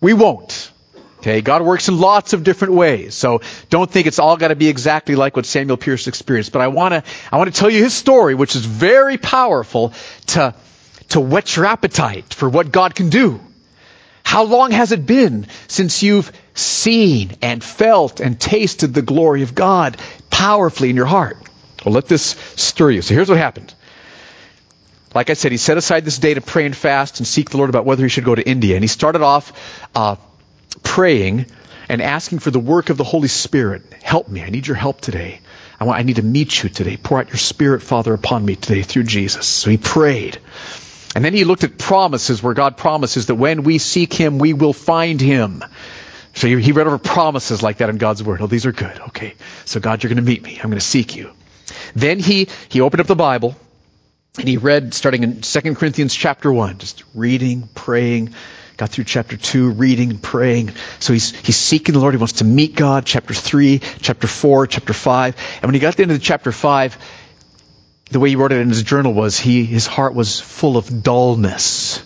We 0.00 0.14
won't. 0.14 0.72
Okay, 1.28 1.42
God 1.42 1.60
works 1.60 1.88
in 1.88 2.00
lots 2.00 2.32
of 2.32 2.42
different 2.42 2.72
ways. 2.72 3.14
So 3.14 3.42
don't 3.68 3.90
think 3.90 4.06
it's 4.06 4.18
all 4.18 4.38
got 4.38 4.48
to 4.48 4.56
be 4.56 4.68
exactly 4.68 5.14
like 5.14 5.36
what 5.36 5.44
Samuel 5.44 5.76
Pearce 5.76 6.06
experienced. 6.06 6.52
But 6.52 6.62
I 6.62 6.68
want 6.68 6.94
to, 6.94 7.02
I 7.30 7.36
want 7.36 7.52
to 7.52 7.60
tell 7.60 7.68
you 7.68 7.82
his 7.82 7.92
story, 7.92 8.34
which 8.34 8.56
is 8.56 8.64
very 8.64 9.18
powerful 9.18 9.92
to, 10.28 10.54
to 11.10 11.20
whet 11.20 11.54
your 11.54 11.66
appetite 11.66 12.32
for 12.32 12.48
what 12.48 12.72
God 12.72 12.94
can 12.94 13.10
do. 13.10 13.40
How 14.24 14.44
long 14.44 14.70
has 14.70 14.90
it 14.92 15.04
been 15.04 15.48
since 15.66 16.02
you've 16.02 16.32
seen 16.54 17.36
and 17.42 17.62
felt 17.62 18.20
and 18.20 18.40
tasted 18.40 18.94
the 18.94 19.02
glory 19.02 19.42
of 19.42 19.54
God 19.54 19.98
powerfully 20.30 20.88
in 20.88 20.96
your 20.96 21.04
heart? 21.04 21.36
Well, 21.84 21.92
let 21.92 22.06
this 22.06 22.24
stir 22.56 22.92
you. 22.92 23.02
So 23.02 23.12
here's 23.12 23.28
what 23.28 23.36
happened. 23.36 23.74
Like 25.14 25.28
I 25.28 25.34
said, 25.34 25.52
he 25.52 25.58
set 25.58 25.76
aside 25.76 26.06
this 26.06 26.18
day 26.18 26.32
to 26.32 26.40
pray 26.40 26.64
and 26.64 26.74
fast 26.74 27.20
and 27.20 27.26
seek 27.26 27.50
the 27.50 27.58
Lord 27.58 27.68
about 27.68 27.84
whether 27.84 28.02
he 28.02 28.08
should 28.08 28.24
go 28.24 28.34
to 28.34 28.48
India. 28.48 28.76
And 28.76 28.84
he 28.84 28.88
started 28.88 29.20
off 29.20 29.52
uh, 29.94 30.16
praying 30.82 31.46
and 31.88 32.02
asking 32.02 32.40
for 32.40 32.50
the 32.50 32.60
work 32.60 32.90
of 32.90 32.96
the 32.96 33.04
Holy 33.04 33.28
Spirit. 33.28 33.82
Help 34.02 34.28
me. 34.28 34.42
I 34.42 34.50
need 34.50 34.66
your 34.66 34.76
help 34.76 35.00
today. 35.00 35.40
I, 35.80 35.84
want, 35.84 35.98
I 35.98 36.02
need 36.02 36.16
to 36.16 36.22
meet 36.22 36.62
you 36.62 36.68
today. 36.68 36.96
Pour 36.96 37.18
out 37.18 37.28
your 37.28 37.36
Spirit, 37.36 37.82
Father, 37.82 38.12
upon 38.12 38.44
me 38.44 38.56
today 38.56 38.82
through 38.82 39.04
Jesus. 39.04 39.46
So 39.46 39.70
he 39.70 39.76
prayed. 39.76 40.38
And 41.14 41.24
then 41.24 41.32
he 41.32 41.44
looked 41.44 41.64
at 41.64 41.78
promises 41.78 42.42
where 42.42 42.54
God 42.54 42.76
promises 42.76 43.26
that 43.26 43.34
when 43.34 43.62
we 43.62 43.78
seek 43.78 44.12
him, 44.12 44.38
we 44.38 44.52
will 44.52 44.72
find 44.72 45.20
him. 45.20 45.64
So 46.34 46.46
he 46.46 46.72
read 46.72 46.86
over 46.86 46.98
promises 46.98 47.62
like 47.62 47.78
that 47.78 47.88
in 47.88 47.96
God's 47.96 48.22
word. 48.22 48.40
Oh, 48.42 48.46
these 48.46 48.66
are 48.66 48.72
good. 48.72 49.00
Okay. 49.08 49.34
So 49.64 49.80
God, 49.80 50.02
you're 50.02 50.08
going 50.08 50.24
to 50.24 50.30
meet 50.30 50.42
me. 50.42 50.56
I'm 50.56 50.70
going 50.70 50.78
to 50.78 50.80
seek 50.80 51.16
you. 51.16 51.32
Then 51.94 52.18
he, 52.18 52.48
he 52.68 52.80
opened 52.80 53.00
up 53.00 53.06
the 53.06 53.16
Bible 53.16 53.56
and 54.38 54.46
he 54.46 54.56
read 54.56 54.94
starting 54.94 55.22
in 55.22 55.40
2 55.40 55.74
Corinthians 55.74 56.14
chapter 56.14 56.52
1, 56.52 56.78
just 56.78 57.02
reading, 57.14 57.68
praying, 57.74 58.34
got 58.78 58.90
through 58.90 59.04
chapter 59.04 59.36
2, 59.36 59.70
reading 59.70 60.10
and 60.10 60.22
praying. 60.22 60.70
So 61.00 61.12
he's, 61.12 61.32
he's 61.32 61.56
seeking 61.56 61.94
the 61.94 61.98
Lord. 61.98 62.14
He 62.14 62.18
wants 62.18 62.34
to 62.34 62.44
meet 62.44 62.76
God. 62.76 63.04
Chapter 63.04 63.34
3, 63.34 63.80
chapter 64.00 64.28
4, 64.28 64.68
chapter 64.68 64.92
5. 64.92 65.36
And 65.56 65.64
when 65.64 65.74
he 65.74 65.80
got 65.80 65.90
to 65.90 65.96
the 65.96 66.02
end 66.04 66.12
of 66.12 66.22
chapter 66.22 66.52
5, 66.52 66.96
the 68.10 68.20
way 68.20 68.28
he 68.30 68.36
wrote 68.36 68.52
it 68.52 68.60
in 68.60 68.68
his 68.68 68.84
journal 68.84 69.12
was 69.12 69.38
he, 69.38 69.64
his 69.64 69.88
heart 69.88 70.14
was 70.14 70.38
full 70.40 70.76
of 70.76 71.02
dullness. 71.02 72.00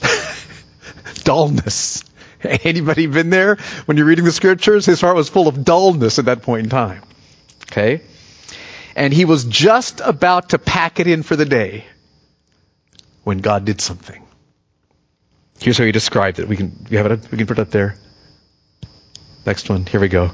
dullness. 1.24 2.04
Anybody 2.42 3.06
been 3.06 3.30
there 3.30 3.56
when 3.86 3.96
you're 3.96 4.06
reading 4.06 4.26
the 4.26 4.32
scriptures? 4.32 4.84
His 4.84 5.00
heart 5.00 5.16
was 5.16 5.30
full 5.30 5.48
of 5.48 5.64
dullness 5.64 6.18
at 6.18 6.26
that 6.26 6.42
point 6.42 6.64
in 6.64 6.70
time. 6.70 7.02
Okay? 7.70 8.02
And 8.94 9.10
he 9.10 9.24
was 9.24 9.44
just 9.44 10.02
about 10.04 10.50
to 10.50 10.58
pack 10.58 11.00
it 11.00 11.06
in 11.06 11.22
for 11.22 11.34
the 11.34 11.46
day 11.46 11.86
when 13.24 13.38
God 13.38 13.64
did 13.64 13.80
something. 13.80 14.22
Here's 15.62 15.78
how 15.78 15.84
he 15.84 15.92
described 15.92 16.40
it. 16.40 16.48
We 16.48 16.56
can, 16.56 16.86
we 16.90 16.96
have 16.96 17.06
it, 17.06 17.30
we 17.30 17.38
can 17.38 17.46
put 17.46 17.58
it 17.58 17.62
up 17.62 17.70
there. 17.70 17.96
Next 19.46 19.68
one. 19.68 19.86
Here 19.86 20.00
we 20.00 20.08
go. 20.08 20.32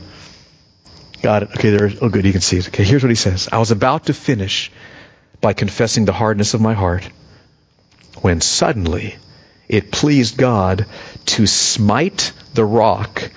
Got 1.23 1.43
it. 1.43 1.51
Okay, 1.51 1.71
there. 1.71 1.91
Oh, 2.01 2.09
good. 2.09 2.25
You 2.25 2.33
can 2.33 2.41
see 2.41 2.59
it. 2.59 2.69
Okay, 2.69 2.85
here's 2.85 3.03
what 3.03 3.11
he 3.11 3.17
says. 3.17 3.49
I 3.51 3.59
was 3.59 3.71
about 3.71 4.07
to 4.07 4.15
finish 4.15 4.71
by 5.41 5.53
confessing 5.53 6.05
the 6.05 6.13
hardness 6.13 6.55
of 6.55 6.61
my 6.61 6.75
heart 6.75 7.09
when 8.23 8.41
suddenly 8.41 9.17
it 9.69 9.91
pleased 9.93 10.37
God 10.37 10.87
to 11.27 11.47
smite 11.47 12.33
the 12.55 12.65
rock 12.65 13.31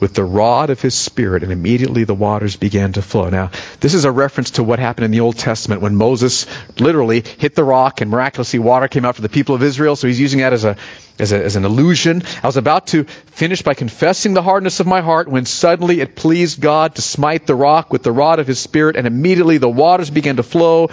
with 0.00 0.14
the 0.14 0.24
rod 0.24 0.70
of 0.70 0.80
his 0.80 0.94
spirit, 0.94 1.42
and 1.42 1.52
immediately 1.52 2.04
the 2.04 2.14
waters 2.14 2.56
began 2.56 2.92
to 2.94 3.02
flow. 3.02 3.28
Now, 3.28 3.50
this 3.80 3.94
is 3.94 4.04
a 4.04 4.10
reference 4.10 4.52
to 4.52 4.64
what 4.64 4.78
happened 4.78 5.04
in 5.04 5.10
the 5.10 5.20
Old 5.20 5.36
Testament 5.36 5.82
when 5.82 5.94
Moses 5.94 6.46
literally 6.80 7.22
hit 7.38 7.54
the 7.54 7.64
rock 7.64 8.00
and 8.00 8.10
miraculously 8.10 8.58
water 8.58 8.88
came 8.88 9.04
out 9.04 9.16
for 9.16 9.22
the 9.22 9.28
people 9.28 9.54
of 9.54 9.62
Israel. 9.62 9.96
So 9.96 10.06
he's 10.06 10.18
using 10.18 10.40
that 10.40 10.52
as 10.52 10.64
a, 10.64 10.76
as, 11.18 11.32
a, 11.32 11.44
as 11.44 11.56
an 11.56 11.64
illusion. 11.64 12.22
I 12.42 12.46
was 12.46 12.56
about 12.56 12.88
to 12.88 13.04
finish 13.04 13.62
by 13.62 13.74
confessing 13.74 14.32
the 14.32 14.42
hardness 14.42 14.80
of 14.80 14.86
my 14.86 15.02
heart 15.02 15.28
when 15.28 15.44
suddenly 15.44 16.00
it 16.00 16.16
pleased 16.16 16.60
God 16.60 16.94
to 16.94 17.02
smite 17.02 17.46
the 17.46 17.54
rock 17.54 17.92
with 17.92 18.02
the 18.02 18.12
rod 18.12 18.38
of 18.38 18.46
his 18.46 18.58
spirit, 18.58 18.96
and 18.96 19.06
immediately 19.06 19.58
the 19.58 19.68
waters 19.68 20.10
began 20.10 20.36
to 20.36 20.42
flow. 20.42 20.88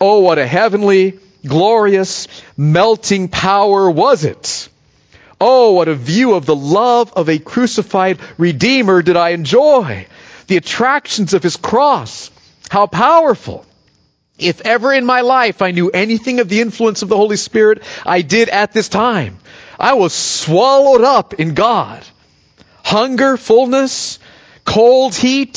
Oh, 0.00 0.20
what 0.20 0.38
a 0.38 0.46
heavenly, 0.46 1.18
glorious, 1.46 2.28
melting 2.56 3.28
power 3.28 3.90
was 3.90 4.24
it! 4.24 4.68
Oh, 5.40 5.72
what 5.72 5.88
a 5.88 5.94
view 5.94 6.34
of 6.34 6.46
the 6.46 6.56
love 6.56 7.12
of 7.14 7.28
a 7.28 7.38
crucified 7.38 8.18
Redeemer 8.38 9.02
did 9.02 9.16
I 9.16 9.30
enjoy. 9.30 10.06
The 10.46 10.56
attractions 10.56 11.34
of 11.34 11.42
his 11.42 11.56
cross. 11.56 12.30
How 12.70 12.86
powerful. 12.86 13.66
If 14.38 14.62
ever 14.62 14.92
in 14.92 15.04
my 15.04 15.20
life 15.20 15.62
I 15.62 15.70
knew 15.70 15.90
anything 15.90 16.40
of 16.40 16.48
the 16.48 16.60
influence 16.60 17.02
of 17.02 17.08
the 17.08 17.16
Holy 17.16 17.36
Spirit, 17.36 17.82
I 18.04 18.22
did 18.22 18.48
at 18.48 18.72
this 18.72 18.88
time. 18.88 19.38
I 19.78 19.94
was 19.94 20.12
swallowed 20.12 21.02
up 21.02 21.34
in 21.34 21.54
God. 21.54 22.04
Hunger, 22.84 23.36
fullness, 23.36 24.18
cold, 24.64 25.14
heat, 25.14 25.56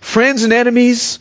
friends 0.00 0.42
and 0.42 0.52
enemies, 0.52 1.18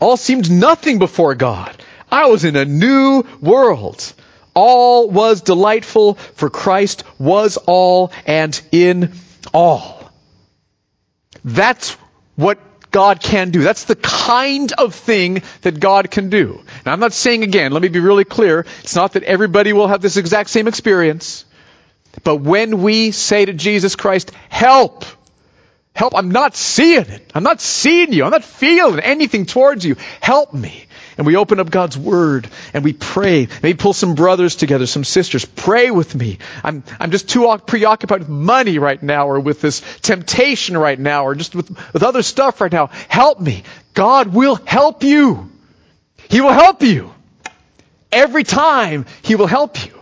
all 0.00 0.16
seemed 0.16 0.50
nothing 0.50 0.98
before 0.98 1.34
God. 1.34 1.76
I 2.10 2.26
was 2.26 2.44
in 2.44 2.56
a 2.56 2.64
new 2.64 3.24
world. 3.40 4.12
All 4.54 5.08
was 5.10 5.42
delightful, 5.42 6.14
for 6.14 6.50
Christ 6.50 7.04
was 7.18 7.56
all 7.56 8.12
and 8.26 8.60
in 8.72 9.12
all. 9.54 10.10
That's 11.44 11.92
what 12.36 12.58
God 12.90 13.20
can 13.20 13.50
do. 13.50 13.62
That's 13.62 13.84
the 13.84 13.96
kind 13.96 14.72
of 14.72 14.94
thing 14.94 15.42
that 15.62 15.78
God 15.78 16.10
can 16.10 16.28
do. 16.28 16.62
Now, 16.84 16.92
I'm 16.92 17.00
not 17.00 17.12
saying 17.12 17.42
again, 17.42 17.72
let 17.72 17.82
me 17.82 17.88
be 17.88 18.00
really 18.00 18.24
clear, 18.24 18.66
it's 18.80 18.96
not 18.96 19.12
that 19.12 19.22
everybody 19.22 19.72
will 19.72 19.86
have 19.86 20.02
this 20.02 20.16
exact 20.16 20.50
same 20.50 20.68
experience. 20.68 21.44
But 22.24 22.36
when 22.36 22.82
we 22.82 23.12
say 23.12 23.44
to 23.44 23.52
Jesus 23.52 23.94
Christ, 23.94 24.32
help, 24.48 25.04
help, 25.94 26.14
I'm 26.16 26.32
not 26.32 26.56
seeing 26.56 27.06
it. 27.06 27.30
I'm 27.34 27.44
not 27.44 27.60
seeing 27.60 28.12
you. 28.12 28.24
I'm 28.24 28.32
not 28.32 28.44
feeling 28.44 28.98
anything 29.00 29.46
towards 29.46 29.84
you. 29.84 29.96
Help 30.20 30.52
me 30.52 30.86
and 31.20 31.26
we 31.26 31.36
open 31.36 31.60
up 31.60 31.70
God's 31.70 31.98
Word 31.98 32.48
and 32.72 32.82
we 32.82 32.94
pray. 32.94 33.46
Maybe 33.62 33.76
pull 33.76 33.92
some 33.92 34.14
brothers 34.14 34.56
together, 34.56 34.86
some 34.86 35.04
sisters. 35.04 35.44
Pray 35.44 35.90
with 35.90 36.14
me. 36.14 36.38
I'm, 36.64 36.82
I'm 36.98 37.10
just 37.10 37.28
too 37.28 37.60
preoccupied 37.66 38.20
with 38.20 38.30
money 38.30 38.78
right 38.78 39.02
now 39.02 39.28
or 39.28 39.38
with 39.38 39.60
this 39.60 39.82
temptation 40.00 40.78
right 40.78 40.98
now 40.98 41.26
or 41.26 41.34
just 41.34 41.54
with, 41.54 41.68
with 41.92 42.02
other 42.02 42.22
stuff 42.22 42.62
right 42.62 42.72
now. 42.72 42.86
Help 42.86 43.38
me. 43.38 43.64
God 43.92 44.28
will 44.28 44.54
help 44.54 45.02
you. 45.04 45.50
He 46.30 46.40
will 46.40 46.54
help 46.54 46.82
you. 46.82 47.12
Every 48.10 48.42
time 48.42 49.04
He 49.20 49.34
will 49.34 49.46
help 49.46 49.84
you. 49.84 49.92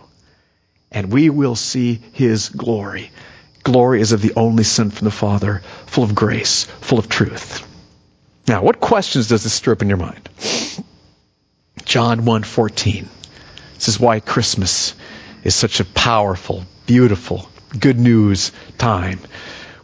And 0.89 1.11
we 1.11 1.29
will 1.29 1.57
see 1.57 1.99
His 2.13 2.47
glory. 2.47 3.11
Glory 3.65 3.99
is 3.99 4.13
of 4.13 4.21
the 4.21 4.35
only 4.37 4.63
Son 4.63 4.89
from 4.89 5.03
the 5.03 5.11
Father, 5.11 5.63
full 5.85 6.05
of 6.05 6.15
grace, 6.15 6.63
full 6.63 6.97
of 6.97 7.09
truth. 7.09 7.67
Now, 8.47 8.63
what 8.63 8.79
questions 8.79 9.27
does 9.27 9.43
this 9.43 9.51
stir 9.51 9.73
up 9.73 9.81
in 9.81 9.89
your 9.89 9.97
mind? 9.97 10.29
John 11.85 12.25
1:14. 12.25 13.07
This 13.75 13.87
is 13.87 13.99
why 13.99 14.19
Christmas 14.19 14.93
is 15.43 15.55
such 15.55 15.79
a 15.79 15.85
powerful, 15.85 16.65
beautiful, 16.85 17.49
good 17.77 17.99
news 17.99 18.51
time. 18.77 19.19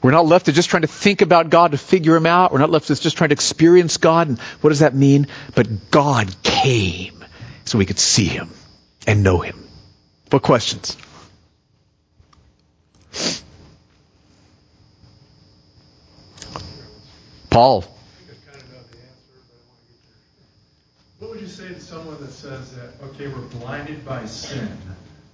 We're 0.02 0.12
not 0.12 0.28
left 0.28 0.46
to 0.46 0.52
just 0.52 0.70
trying 0.70 0.84
to 0.84 0.88
think 0.88 1.22
about 1.22 1.50
God 1.50 1.72
to 1.72 1.78
figure 1.78 2.16
him 2.16 2.26
out. 2.26 2.52
We're 2.52 2.60
not 2.60 2.70
left 2.70 2.88
to 2.88 2.96
just 2.96 3.18
trying 3.18 3.30
to 3.30 3.34
experience 3.34 3.98
God. 3.98 4.28
And 4.28 4.40
what 4.62 4.70
does 4.70 4.80
that 4.80 4.94
mean? 4.94 5.28
But 5.56 5.90
God 5.90 6.36
came 6.44 7.26
so 7.64 7.80
we 7.80 7.86
could 7.86 7.98
see 7.98 8.26
him 8.26 8.52
and 9.08 9.24
know 9.24 9.40
him. 9.40 9.68
What 10.30 10.44
questions? 10.44 10.96
Paul. 17.50 17.86
You 21.46 21.52
say 21.52 21.68
to 21.68 21.80
someone 21.80 22.20
that 22.22 22.32
says 22.32 22.72
that, 22.72 22.90
okay, 23.04 23.28
we're 23.28 23.38
blinded 23.60 24.04
by 24.04 24.26
sin 24.26 24.68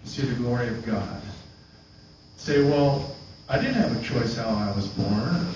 to 0.04 0.10
see 0.10 0.24
the 0.24 0.36
glory 0.36 0.68
of 0.68 0.86
God? 0.86 1.22
Say, 2.36 2.62
well, 2.62 3.16
I 3.48 3.58
didn't 3.58 3.76
have 3.76 3.98
a 3.98 4.04
choice 4.04 4.36
how 4.36 4.50
I 4.50 4.76
was 4.76 4.88
born. 4.90 5.48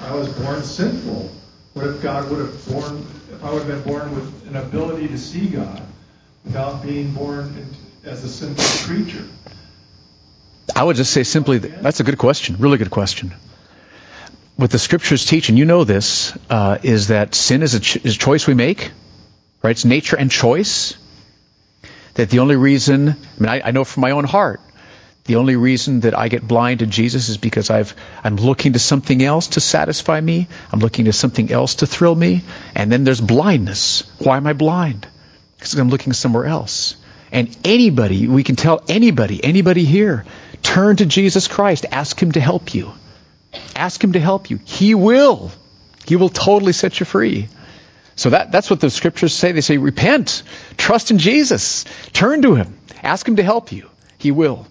I 0.00 0.14
was 0.14 0.28
born 0.34 0.62
sinful. 0.62 1.32
What 1.72 1.88
if 1.88 2.00
God 2.00 2.30
would 2.30 2.38
have 2.38 2.68
born, 2.68 3.04
if 3.32 3.42
I 3.42 3.52
would 3.52 3.64
have 3.64 3.66
been 3.66 3.92
born 3.92 4.14
with 4.14 4.46
an 4.46 4.54
ability 4.54 5.08
to 5.08 5.18
see 5.18 5.48
God 5.48 5.82
without 6.44 6.84
being 6.84 7.12
born 7.12 7.66
as 8.04 8.22
a 8.22 8.28
sinful 8.28 8.64
creature? 8.86 9.24
I 10.76 10.84
would 10.84 10.94
just 10.94 11.12
say 11.12 11.24
simply, 11.24 11.58
that's 11.58 11.98
a 11.98 12.04
good 12.04 12.18
question, 12.18 12.56
really 12.60 12.78
good 12.78 12.92
question. 12.92 13.34
What 14.54 14.70
the 14.70 14.78
scriptures 14.78 15.26
teach, 15.26 15.48
and 15.48 15.58
you 15.58 15.64
know 15.64 15.82
this, 15.82 16.38
uh, 16.48 16.78
is 16.84 17.08
that 17.08 17.34
sin 17.34 17.64
is 17.64 17.74
a, 17.74 17.80
ch- 17.80 17.96
is 17.96 18.14
a 18.14 18.18
choice 18.18 18.46
we 18.46 18.54
make 18.54 18.92
right? 19.64 19.70
It's 19.70 19.86
nature 19.86 20.16
and 20.16 20.30
choice. 20.30 20.94
That 22.14 22.30
the 22.30 22.40
only 22.40 22.54
reason, 22.54 23.08
I 23.08 23.14
mean, 23.40 23.48
I, 23.48 23.60
I 23.64 23.70
know 23.72 23.82
from 23.82 24.02
my 24.02 24.12
own 24.12 24.24
heart, 24.24 24.60
the 25.24 25.36
only 25.36 25.56
reason 25.56 26.00
that 26.00 26.16
I 26.16 26.28
get 26.28 26.46
blind 26.46 26.80
to 26.80 26.86
Jesus 26.86 27.30
is 27.30 27.38
because 27.38 27.70
I've, 27.70 27.96
I'm 28.22 28.36
looking 28.36 28.74
to 28.74 28.78
something 28.78 29.22
else 29.22 29.48
to 29.48 29.60
satisfy 29.60 30.20
me. 30.20 30.48
I'm 30.70 30.80
looking 30.80 31.06
to 31.06 31.12
something 31.14 31.50
else 31.50 31.76
to 31.76 31.86
thrill 31.86 32.14
me. 32.14 32.42
And 32.74 32.92
then 32.92 33.04
there's 33.04 33.22
blindness. 33.22 34.02
Why 34.18 34.36
am 34.36 34.46
I 34.46 34.52
blind? 34.52 35.08
Because 35.56 35.74
I'm 35.74 35.88
looking 35.88 36.12
somewhere 36.12 36.44
else. 36.44 36.96
And 37.32 37.56
anybody, 37.64 38.28
we 38.28 38.44
can 38.44 38.54
tell 38.54 38.84
anybody, 38.86 39.42
anybody 39.42 39.84
here, 39.84 40.26
turn 40.62 40.96
to 40.96 41.06
Jesus 41.06 41.48
Christ. 41.48 41.86
Ask 41.90 42.22
Him 42.22 42.32
to 42.32 42.40
help 42.40 42.74
you. 42.74 42.92
Ask 43.74 44.04
Him 44.04 44.12
to 44.12 44.20
help 44.20 44.50
you. 44.50 44.60
He 44.62 44.94
will. 44.94 45.50
He 46.06 46.16
will 46.16 46.28
totally 46.28 46.74
set 46.74 47.00
you 47.00 47.06
free. 47.06 47.48
So 48.16 48.30
that, 48.30 48.52
that's 48.52 48.70
what 48.70 48.80
the 48.80 48.90
scriptures 48.90 49.32
say. 49.32 49.52
They 49.52 49.60
say, 49.60 49.78
repent, 49.78 50.42
trust 50.76 51.10
in 51.10 51.18
Jesus, 51.18 51.84
turn 52.12 52.42
to 52.42 52.54
Him, 52.54 52.78
ask 53.02 53.26
Him 53.26 53.36
to 53.36 53.42
help 53.42 53.72
you. 53.72 53.90
He 54.18 54.30
will. 54.30 54.66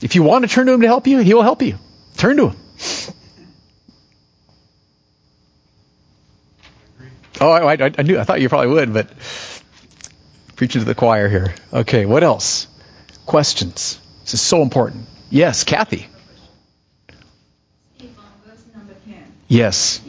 If 0.00 0.14
you 0.14 0.22
want 0.22 0.44
to 0.44 0.50
turn 0.50 0.66
to 0.66 0.72
Him 0.72 0.82
to 0.82 0.86
help 0.86 1.06
you, 1.06 1.18
He 1.18 1.34
will 1.34 1.42
help 1.42 1.62
you. 1.62 1.78
Turn 2.16 2.36
to 2.36 2.48
Him. 2.48 2.56
Oh, 7.40 7.50
I, 7.50 7.72
I, 7.72 7.92
I 7.98 8.02
knew. 8.02 8.18
I 8.18 8.24
thought 8.24 8.40
you 8.40 8.48
probably 8.48 8.68
would, 8.68 8.92
but 8.92 9.10
preaching 10.54 10.80
to 10.80 10.84
the 10.84 10.94
choir 10.94 11.28
here. 11.28 11.54
Okay, 11.72 12.06
what 12.06 12.22
else? 12.22 12.68
Questions. 13.26 13.98
This 14.22 14.34
is 14.34 14.40
so 14.40 14.62
important. 14.62 15.06
Yes, 15.30 15.64
Kathy. 15.64 16.06
Yes. 19.48 20.00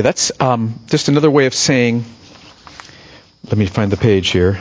Yeah, 0.00 0.04
that's 0.04 0.32
um, 0.40 0.80
just 0.86 1.08
another 1.08 1.30
way 1.30 1.44
of 1.44 1.52
saying. 1.52 2.06
Let 3.44 3.58
me 3.58 3.66
find 3.66 3.92
the 3.92 3.98
page 3.98 4.30
here. 4.30 4.58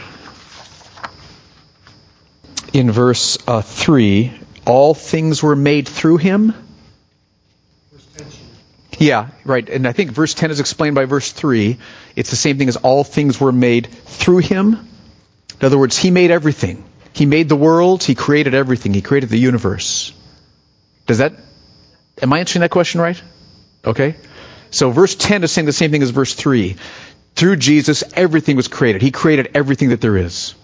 In 2.74 2.92
verse 2.92 3.38
uh, 3.48 3.62
3, 3.62 4.38
all 4.66 4.94
things 4.94 5.42
were 5.42 5.56
made 5.56 5.88
through 5.88 6.18
him. 6.18 6.54
Yeah, 8.98 9.30
right. 9.46 9.70
And 9.70 9.88
I 9.88 9.94
think 9.94 10.12
verse 10.12 10.34
10 10.34 10.52
is 10.52 10.60
explained 10.60 10.96
by 10.96 11.06
verse 11.06 11.32
3. 11.32 11.78
It's 12.18 12.32
the 12.32 12.36
same 12.36 12.58
thing 12.58 12.68
as 12.68 12.76
all 12.76 13.06
things 13.06 13.40
were 13.40 13.54
made 13.54 13.88
through 13.88 14.40
him. 14.40 14.90
In 15.62 15.66
other 15.66 15.78
words, 15.78 15.98
he 15.98 16.12
made 16.12 16.32
everything. 16.32 16.84
He 17.14 17.26
made 17.26 17.48
the 17.48 17.56
world, 17.56 18.04
he 18.04 18.14
created 18.14 18.56
everything, 18.56 18.94
he 18.94 19.02
created 19.02 19.30
the 19.30 19.40
universe. 19.40 20.12
Does 21.08 21.20
that, 21.20 21.32
am 22.22 22.34
I 22.34 22.40
answering 22.40 22.60
that 22.60 22.72
question 22.72 23.00
right? 23.00 23.24
Okay? 23.86 24.18
So 24.72 24.92
verse 24.92 25.16
10 25.16 25.44
is 25.44 25.52
saying 25.52 25.66
the 25.66 25.74
same 25.74 25.92
thing 25.92 26.04
as 26.04 26.10
verse 26.12 26.34
3. 26.34 26.76
Through 27.36 27.56
Jesus, 27.58 28.04
everything 28.14 28.56
was 28.56 28.68
created. 28.68 29.02
He 29.02 29.12
created 29.12 29.52
everything 29.56 29.90
that 29.90 30.02
there 30.02 30.18
is. 30.18 30.56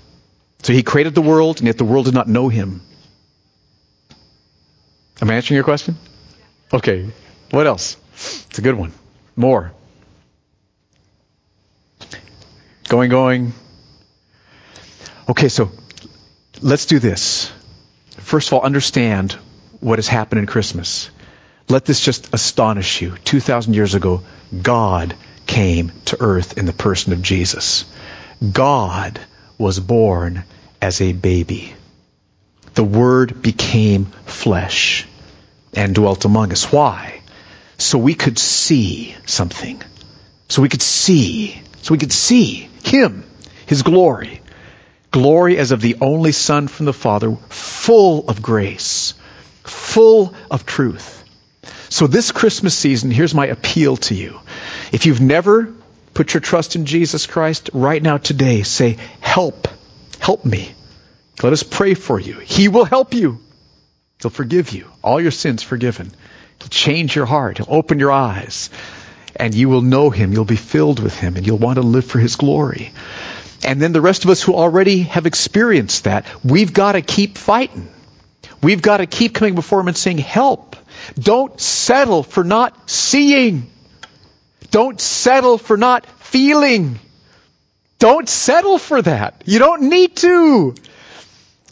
So 0.63 0.73
he 0.73 0.83
created 0.83 1.15
the 1.15 1.21
world, 1.21 1.59
and 1.59 1.67
yet 1.67 1.77
the 1.77 1.85
world 1.85 2.05
did 2.05 2.13
not 2.13 2.27
know 2.27 2.49
him. 2.49 2.81
Am 5.21 5.29
I 5.29 5.35
answering 5.35 5.55
your 5.55 5.63
question? 5.63 5.95
Okay. 6.73 7.09
What 7.51 7.67
else? 7.67 7.97
It's 8.13 8.59
a 8.59 8.61
good 8.61 8.75
one. 8.75 8.91
More. 9.35 9.71
Going, 12.87 13.09
going. 13.09 13.53
Okay, 15.29 15.49
so 15.49 15.71
let's 16.61 16.85
do 16.85 16.99
this. 16.99 17.51
First 18.17 18.49
of 18.49 18.53
all, 18.53 18.61
understand 18.61 19.33
what 19.79 19.99
has 19.99 20.07
happened 20.07 20.39
in 20.39 20.45
Christmas. 20.45 21.09
Let 21.67 21.85
this 21.85 21.99
just 21.99 22.33
astonish 22.33 23.01
you. 23.01 23.15
2,000 23.25 23.73
years 23.73 23.95
ago, 23.95 24.21
God 24.61 25.15
came 25.47 25.91
to 26.05 26.17
earth 26.19 26.57
in 26.57 26.65
the 26.65 26.73
person 26.73 27.11
of 27.13 27.21
Jesus. 27.21 27.85
God 28.51 29.19
was 29.57 29.79
born 29.79 30.43
as 30.81 31.01
a 31.01 31.13
baby. 31.13 31.73
The 32.75 32.83
Word 32.83 33.41
became 33.41 34.05
flesh 34.25 35.07
and 35.73 35.95
dwelt 35.95 36.25
among 36.25 36.51
us. 36.51 36.71
Why? 36.71 37.21
So 37.77 37.97
we 37.97 38.13
could 38.13 38.37
see 38.37 39.15
something. 39.25 39.81
So 40.49 40.61
we 40.61 40.69
could 40.69 40.81
see. 40.81 41.61
So 41.81 41.93
we 41.93 41.97
could 41.97 42.13
see 42.13 42.69
Him, 42.83 43.23
His 43.65 43.81
glory. 43.81 44.41
Glory 45.09 45.57
as 45.57 45.71
of 45.71 45.81
the 45.81 45.97
only 46.01 46.31
Son 46.31 46.67
from 46.67 46.85
the 46.85 46.93
Father, 46.93 47.35
full 47.49 48.29
of 48.29 48.41
grace, 48.41 49.13
full 49.63 50.33
of 50.51 50.65
truth. 50.65 51.23
So 51.95 52.07
this 52.07 52.33
Christmas 52.33 52.75
season, 52.75 53.09
here's 53.09 53.33
my 53.33 53.45
appeal 53.45 53.95
to 53.95 54.15
you. 54.15 54.41
If 54.91 55.05
you've 55.05 55.21
never 55.21 55.73
put 56.13 56.33
your 56.33 56.41
trust 56.41 56.75
in 56.75 56.85
Jesus 56.85 57.25
Christ, 57.25 57.69
right 57.71 58.03
now 58.03 58.17
today, 58.17 58.63
say, 58.63 58.97
help, 59.21 59.69
help 60.19 60.43
me. 60.43 60.73
Let 61.41 61.53
us 61.53 61.63
pray 61.63 61.93
for 61.93 62.19
you. 62.19 62.37
He 62.39 62.67
will 62.67 62.83
help 62.83 63.13
you. 63.13 63.39
He'll 64.21 64.29
forgive 64.29 64.73
you. 64.73 64.91
All 65.01 65.21
your 65.21 65.31
sins 65.31 65.63
forgiven. 65.63 66.11
He'll 66.59 66.67
change 66.67 67.15
your 67.15 67.25
heart. 67.25 67.59
He'll 67.59 67.73
open 67.73 67.97
your 67.97 68.11
eyes. 68.11 68.71
And 69.37 69.55
you 69.55 69.69
will 69.69 69.81
know 69.81 70.09
Him. 70.09 70.33
You'll 70.33 70.43
be 70.43 70.57
filled 70.57 70.99
with 70.99 71.17
Him. 71.17 71.37
And 71.37 71.47
you'll 71.47 71.59
want 71.59 71.77
to 71.77 71.81
live 71.81 72.03
for 72.03 72.19
His 72.19 72.35
glory. 72.35 72.91
And 73.63 73.81
then 73.81 73.93
the 73.93 74.01
rest 74.01 74.25
of 74.25 74.31
us 74.31 74.41
who 74.41 74.53
already 74.53 75.03
have 75.03 75.25
experienced 75.25 76.03
that, 76.03 76.25
we've 76.43 76.73
got 76.73 76.91
to 76.91 77.01
keep 77.01 77.37
fighting. 77.37 77.87
We've 78.61 78.81
got 78.81 78.97
to 78.97 79.05
keep 79.05 79.33
coming 79.33 79.55
before 79.55 79.79
Him 79.79 79.87
and 79.87 79.95
saying, 79.95 80.17
help. 80.17 80.75
Don't 81.19 81.59
settle 81.59 82.23
for 82.23 82.43
not 82.43 82.89
seeing. 82.89 83.69
Don't 84.71 84.99
settle 84.99 85.57
for 85.57 85.77
not 85.77 86.05
feeling. 86.19 86.99
Don't 87.99 88.27
settle 88.27 88.77
for 88.77 89.01
that. 89.01 89.43
You 89.45 89.59
don't 89.59 89.83
need 89.83 90.15
to. 90.17 90.75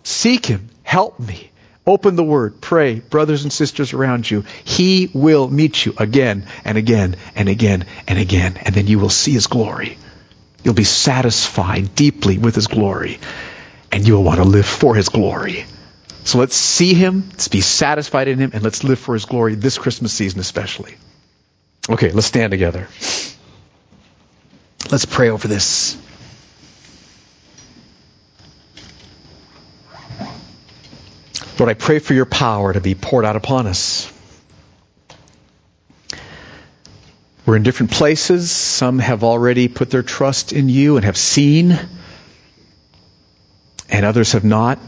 Seek 0.04 0.46
Him. 0.46 0.70
Help 0.84 1.20
me. 1.20 1.52
Open 1.86 2.16
the 2.16 2.24
Word. 2.24 2.62
Pray. 2.62 3.00
Brothers 3.00 3.44
and 3.44 3.52
sisters 3.52 3.94
around 3.94 4.30
you. 4.30 4.46
He 4.64 5.12
will 5.14 5.50
meet 5.50 5.86
you 5.86 5.94
again 5.98 6.48
and 6.64 6.78
again 6.78 7.18
and 7.36 7.50
again 7.50 7.86
and 8.08 8.20
again. 8.20 8.58
And 8.62 8.74
then 8.74 8.88
you 8.88 9.00
will 9.00 9.10
see 9.10 9.32
His 9.34 9.48
glory. 9.48 9.98
You'll 10.64 10.74
be 10.74 10.86
satisfied 10.86 11.94
deeply 11.96 12.38
with 12.38 12.56
His 12.56 12.68
glory. 12.68 13.20
And 13.92 14.08
you'll 14.08 14.24
want 14.24 14.38
to 14.38 14.46
live 14.46 14.66
for 14.66 14.96
His 14.96 15.10
glory. 15.10 15.66
So 16.26 16.40
let's 16.40 16.56
see 16.56 16.94
Him, 16.94 17.28
let's 17.32 17.48
be 17.48 17.62
satisfied 17.62 18.28
in 18.28 18.40
Him, 18.40 18.52
and 18.54 18.64
let's 18.64 18.84
live 18.84 19.00
for 19.00 19.14
His 19.14 19.26
glory 19.26 19.56
this 19.56 19.78
Christmas 19.78 20.14
season 20.14 20.40
especially. 20.40 20.96
Okay, 21.90 22.12
let's 22.12 22.28
stand 22.28 22.52
together. 22.52 22.88
Let's 24.90 25.06
pray 25.06 25.30
over 25.30 25.48
this. 25.48 25.98
Lord, 31.60 31.70
I 31.70 31.74
pray 31.76 32.00
for 32.00 32.14
your 32.14 32.26
power 32.26 32.74
to 32.74 32.82
be 32.82 32.96
poured 32.96 33.26
out 33.26 33.36
upon 33.36 33.68
us. 33.68 34.12
We're 37.46 37.58
in 37.58 37.64
different 37.64 37.92
places. 37.92 38.50
Some 38.50 39.00
have 39.00 39.24
already 39.24 39.68
put 39.68 39.90
their 39.90 40.04
trust 40.04 40.54
in 40.54 40.70
you 40.70 40.96
and 40.96 41.06
have 41.06 41.18
seen, 41.18 41.78
and 43.90 44.06
others 44.06 44.32
have 44.32 44.46
not. 44.46 44.80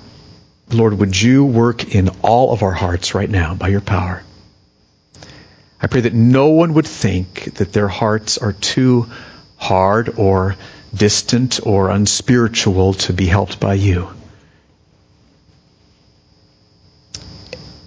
Lord, 0.71 0.95
would 0.95 1.19
you 1.19 1.45
work 1.45 1.93
in 1.93 2.09
all 2.21 2.51
of 2.51 2.63
our 2.63 2.71
hearts 2.71 3.13
right 3.13 3.29
now 3.29 3.53
by 3.53 3.67
your 3.67 3.81
power? 3.81 4.23
I 5.81 5.87
pray 5.87 6.01
that 6.01 6.13
no 6.13 6.49
one 6.49 6.73
would 6.73 6.87
think 6.87 7.55
that 7.55 7.71
their 7.71 7.87
hearts 7.87 8.37
are 8.37 8.53
too 8.53 9.07
hard 9.57 10.17
or 10.17 10.55
distant 10.93 11.59
or 11.65 11.89
unspiritual 11.89 12.93
to 12.93 13.13
be 13.13 13.27
helped 13.27 13.59
by 13.59 13.75
you. 13.75 14.09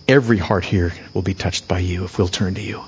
Every 0.06 0.38
heart 0.38 0.64
here 0.64 0.92
will 1.12 1.22
be 1.22 1.34
touched 1.34 1.68
by 1.68 1.80
you 1.80 2.04
if 2.04 2.18
we'll 2.18 2.28
turn 2.28 2.54
to 2.54 2.62
you. 2.62 2.82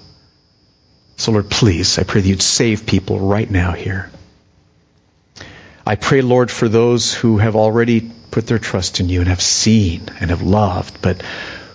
So, 1.16 1.32
Lord, 1.32 1.50
please, 1.50 1.98
I 1.98 2.04
pray 2.04 2.22
that 2.22 2.28
you'd 2.28 2.40
save 2.40 2.86
people 2.86 3.18
right 3.18 3.50
now 3.50 3.72
here. 3.72 4.10
I 5.84 5.96
pray, 5.96 6.22
Lord, 6.22 6.50
for 6.50 6.68
those 6.68 7.12
who 7.12 7.38
have 7.38 7.56
already 7.56 8.10
put 8.30 8.46
their 8.46 8.58
trust 8.58 9.00
in 9.00 9.08
you 9.08 9.20
and 9.20 9.28
have 9.28 9.42
seen 9.42 10.02
and 10.20 10.30
have 10.30 10.42
loved, 10.42 11.02
but 11.02 11.22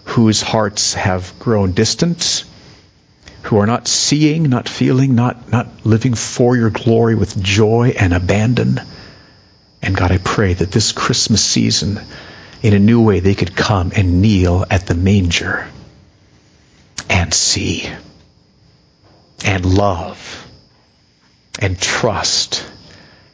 whose 0.05 0.41
hearts 0.41 0.93
have 0.93 1.33
grown 1.39 1.71
distant, 1.71 2.45
who 3.43 3.57
are 3.57 3.67
not 3.67 3.87
seeing, 3.87 4.43
not 4.43 4.69
feeling, 4.69 5.15
not, 5.15 5.51
not 5.51 5.67
living 5.85 6.13
for 6.13 6.55
your 6.55 6.69
glory 6.69 7.15
with 7.15 7.41
joy 7.41 7.93
and 7.99 8.13
abandon. 8.13 8.81
And 9.81 9.95
God, 9.95 10.11
I 10.11 10.17
pray 10.17 10.53
that 10.53 10.71
this 10.71 10.91
Christmas 10.91 11.43
season, 11.43 11.99
in 12.61 12.73
a 12.73 12.79
new 12.79 13.03
way, 13.03 13.19
they 13.19 13.35
could 13.35 13.55
come 13.55 13.91
and 13.95 14.21
kneel 14.21 14.65
at 14.69 14.87
the 14.87 14.95
manger 14.95 15.67
and 17.09 17.33
see 17.33 17.87
and 19.43 19.65
love 19.65 20.47
and 21.59 21.79
trust 21.79 22.65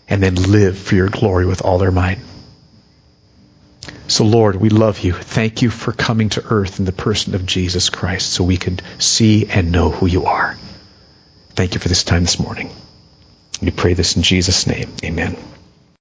and 0.08 0.22
then 0.22 0.36
live 0.36 0.78
for 0.78 0.96
your 0.96 1.10
glory 1.10 1.46
with 1.46 1.62
all 1.62 1.78
their 1.78 1.92
might. 1.92 2.20
So, 4.08 4.26
Lord, 4.26 4.56
we 4.56 4.70
love 4.70 5.00
you. 5.00 5.14
Thank 5.14 5.62
you 5.62 5.70
for 5.70 5.92
coming 5.92 6.30
to 6.30 6.44
earth 6.46 6.80
in 6.80 6.86
the 6.86 6.92
person 6.92 7.34
of 7.34 7.46
Jesus 7.46 7.90
Christ 7.90 8.32
so 8.32 8.44
we 8.44 8.58
could 8.58 8.82
see 9.00 9.48
and 9.48 9.72
know 9.72 9.90
who 9.90 10.06
you 10.06 10.26
are. 10.26 10.58
Thank 11.52 11.74
you 11.74 11.80
for 11.80 11.90
this 11.90 12.04
time 12.04 12.24
this 12.24 12.40
morning. 12.40 12.72
We 13.62 13.72
pray 13.72 13.94
this 13.94 14.16
in 14.16 14.24
Jesus' 14.24 14.68
name. 14.68 14.92
Amen. 15.04 15.38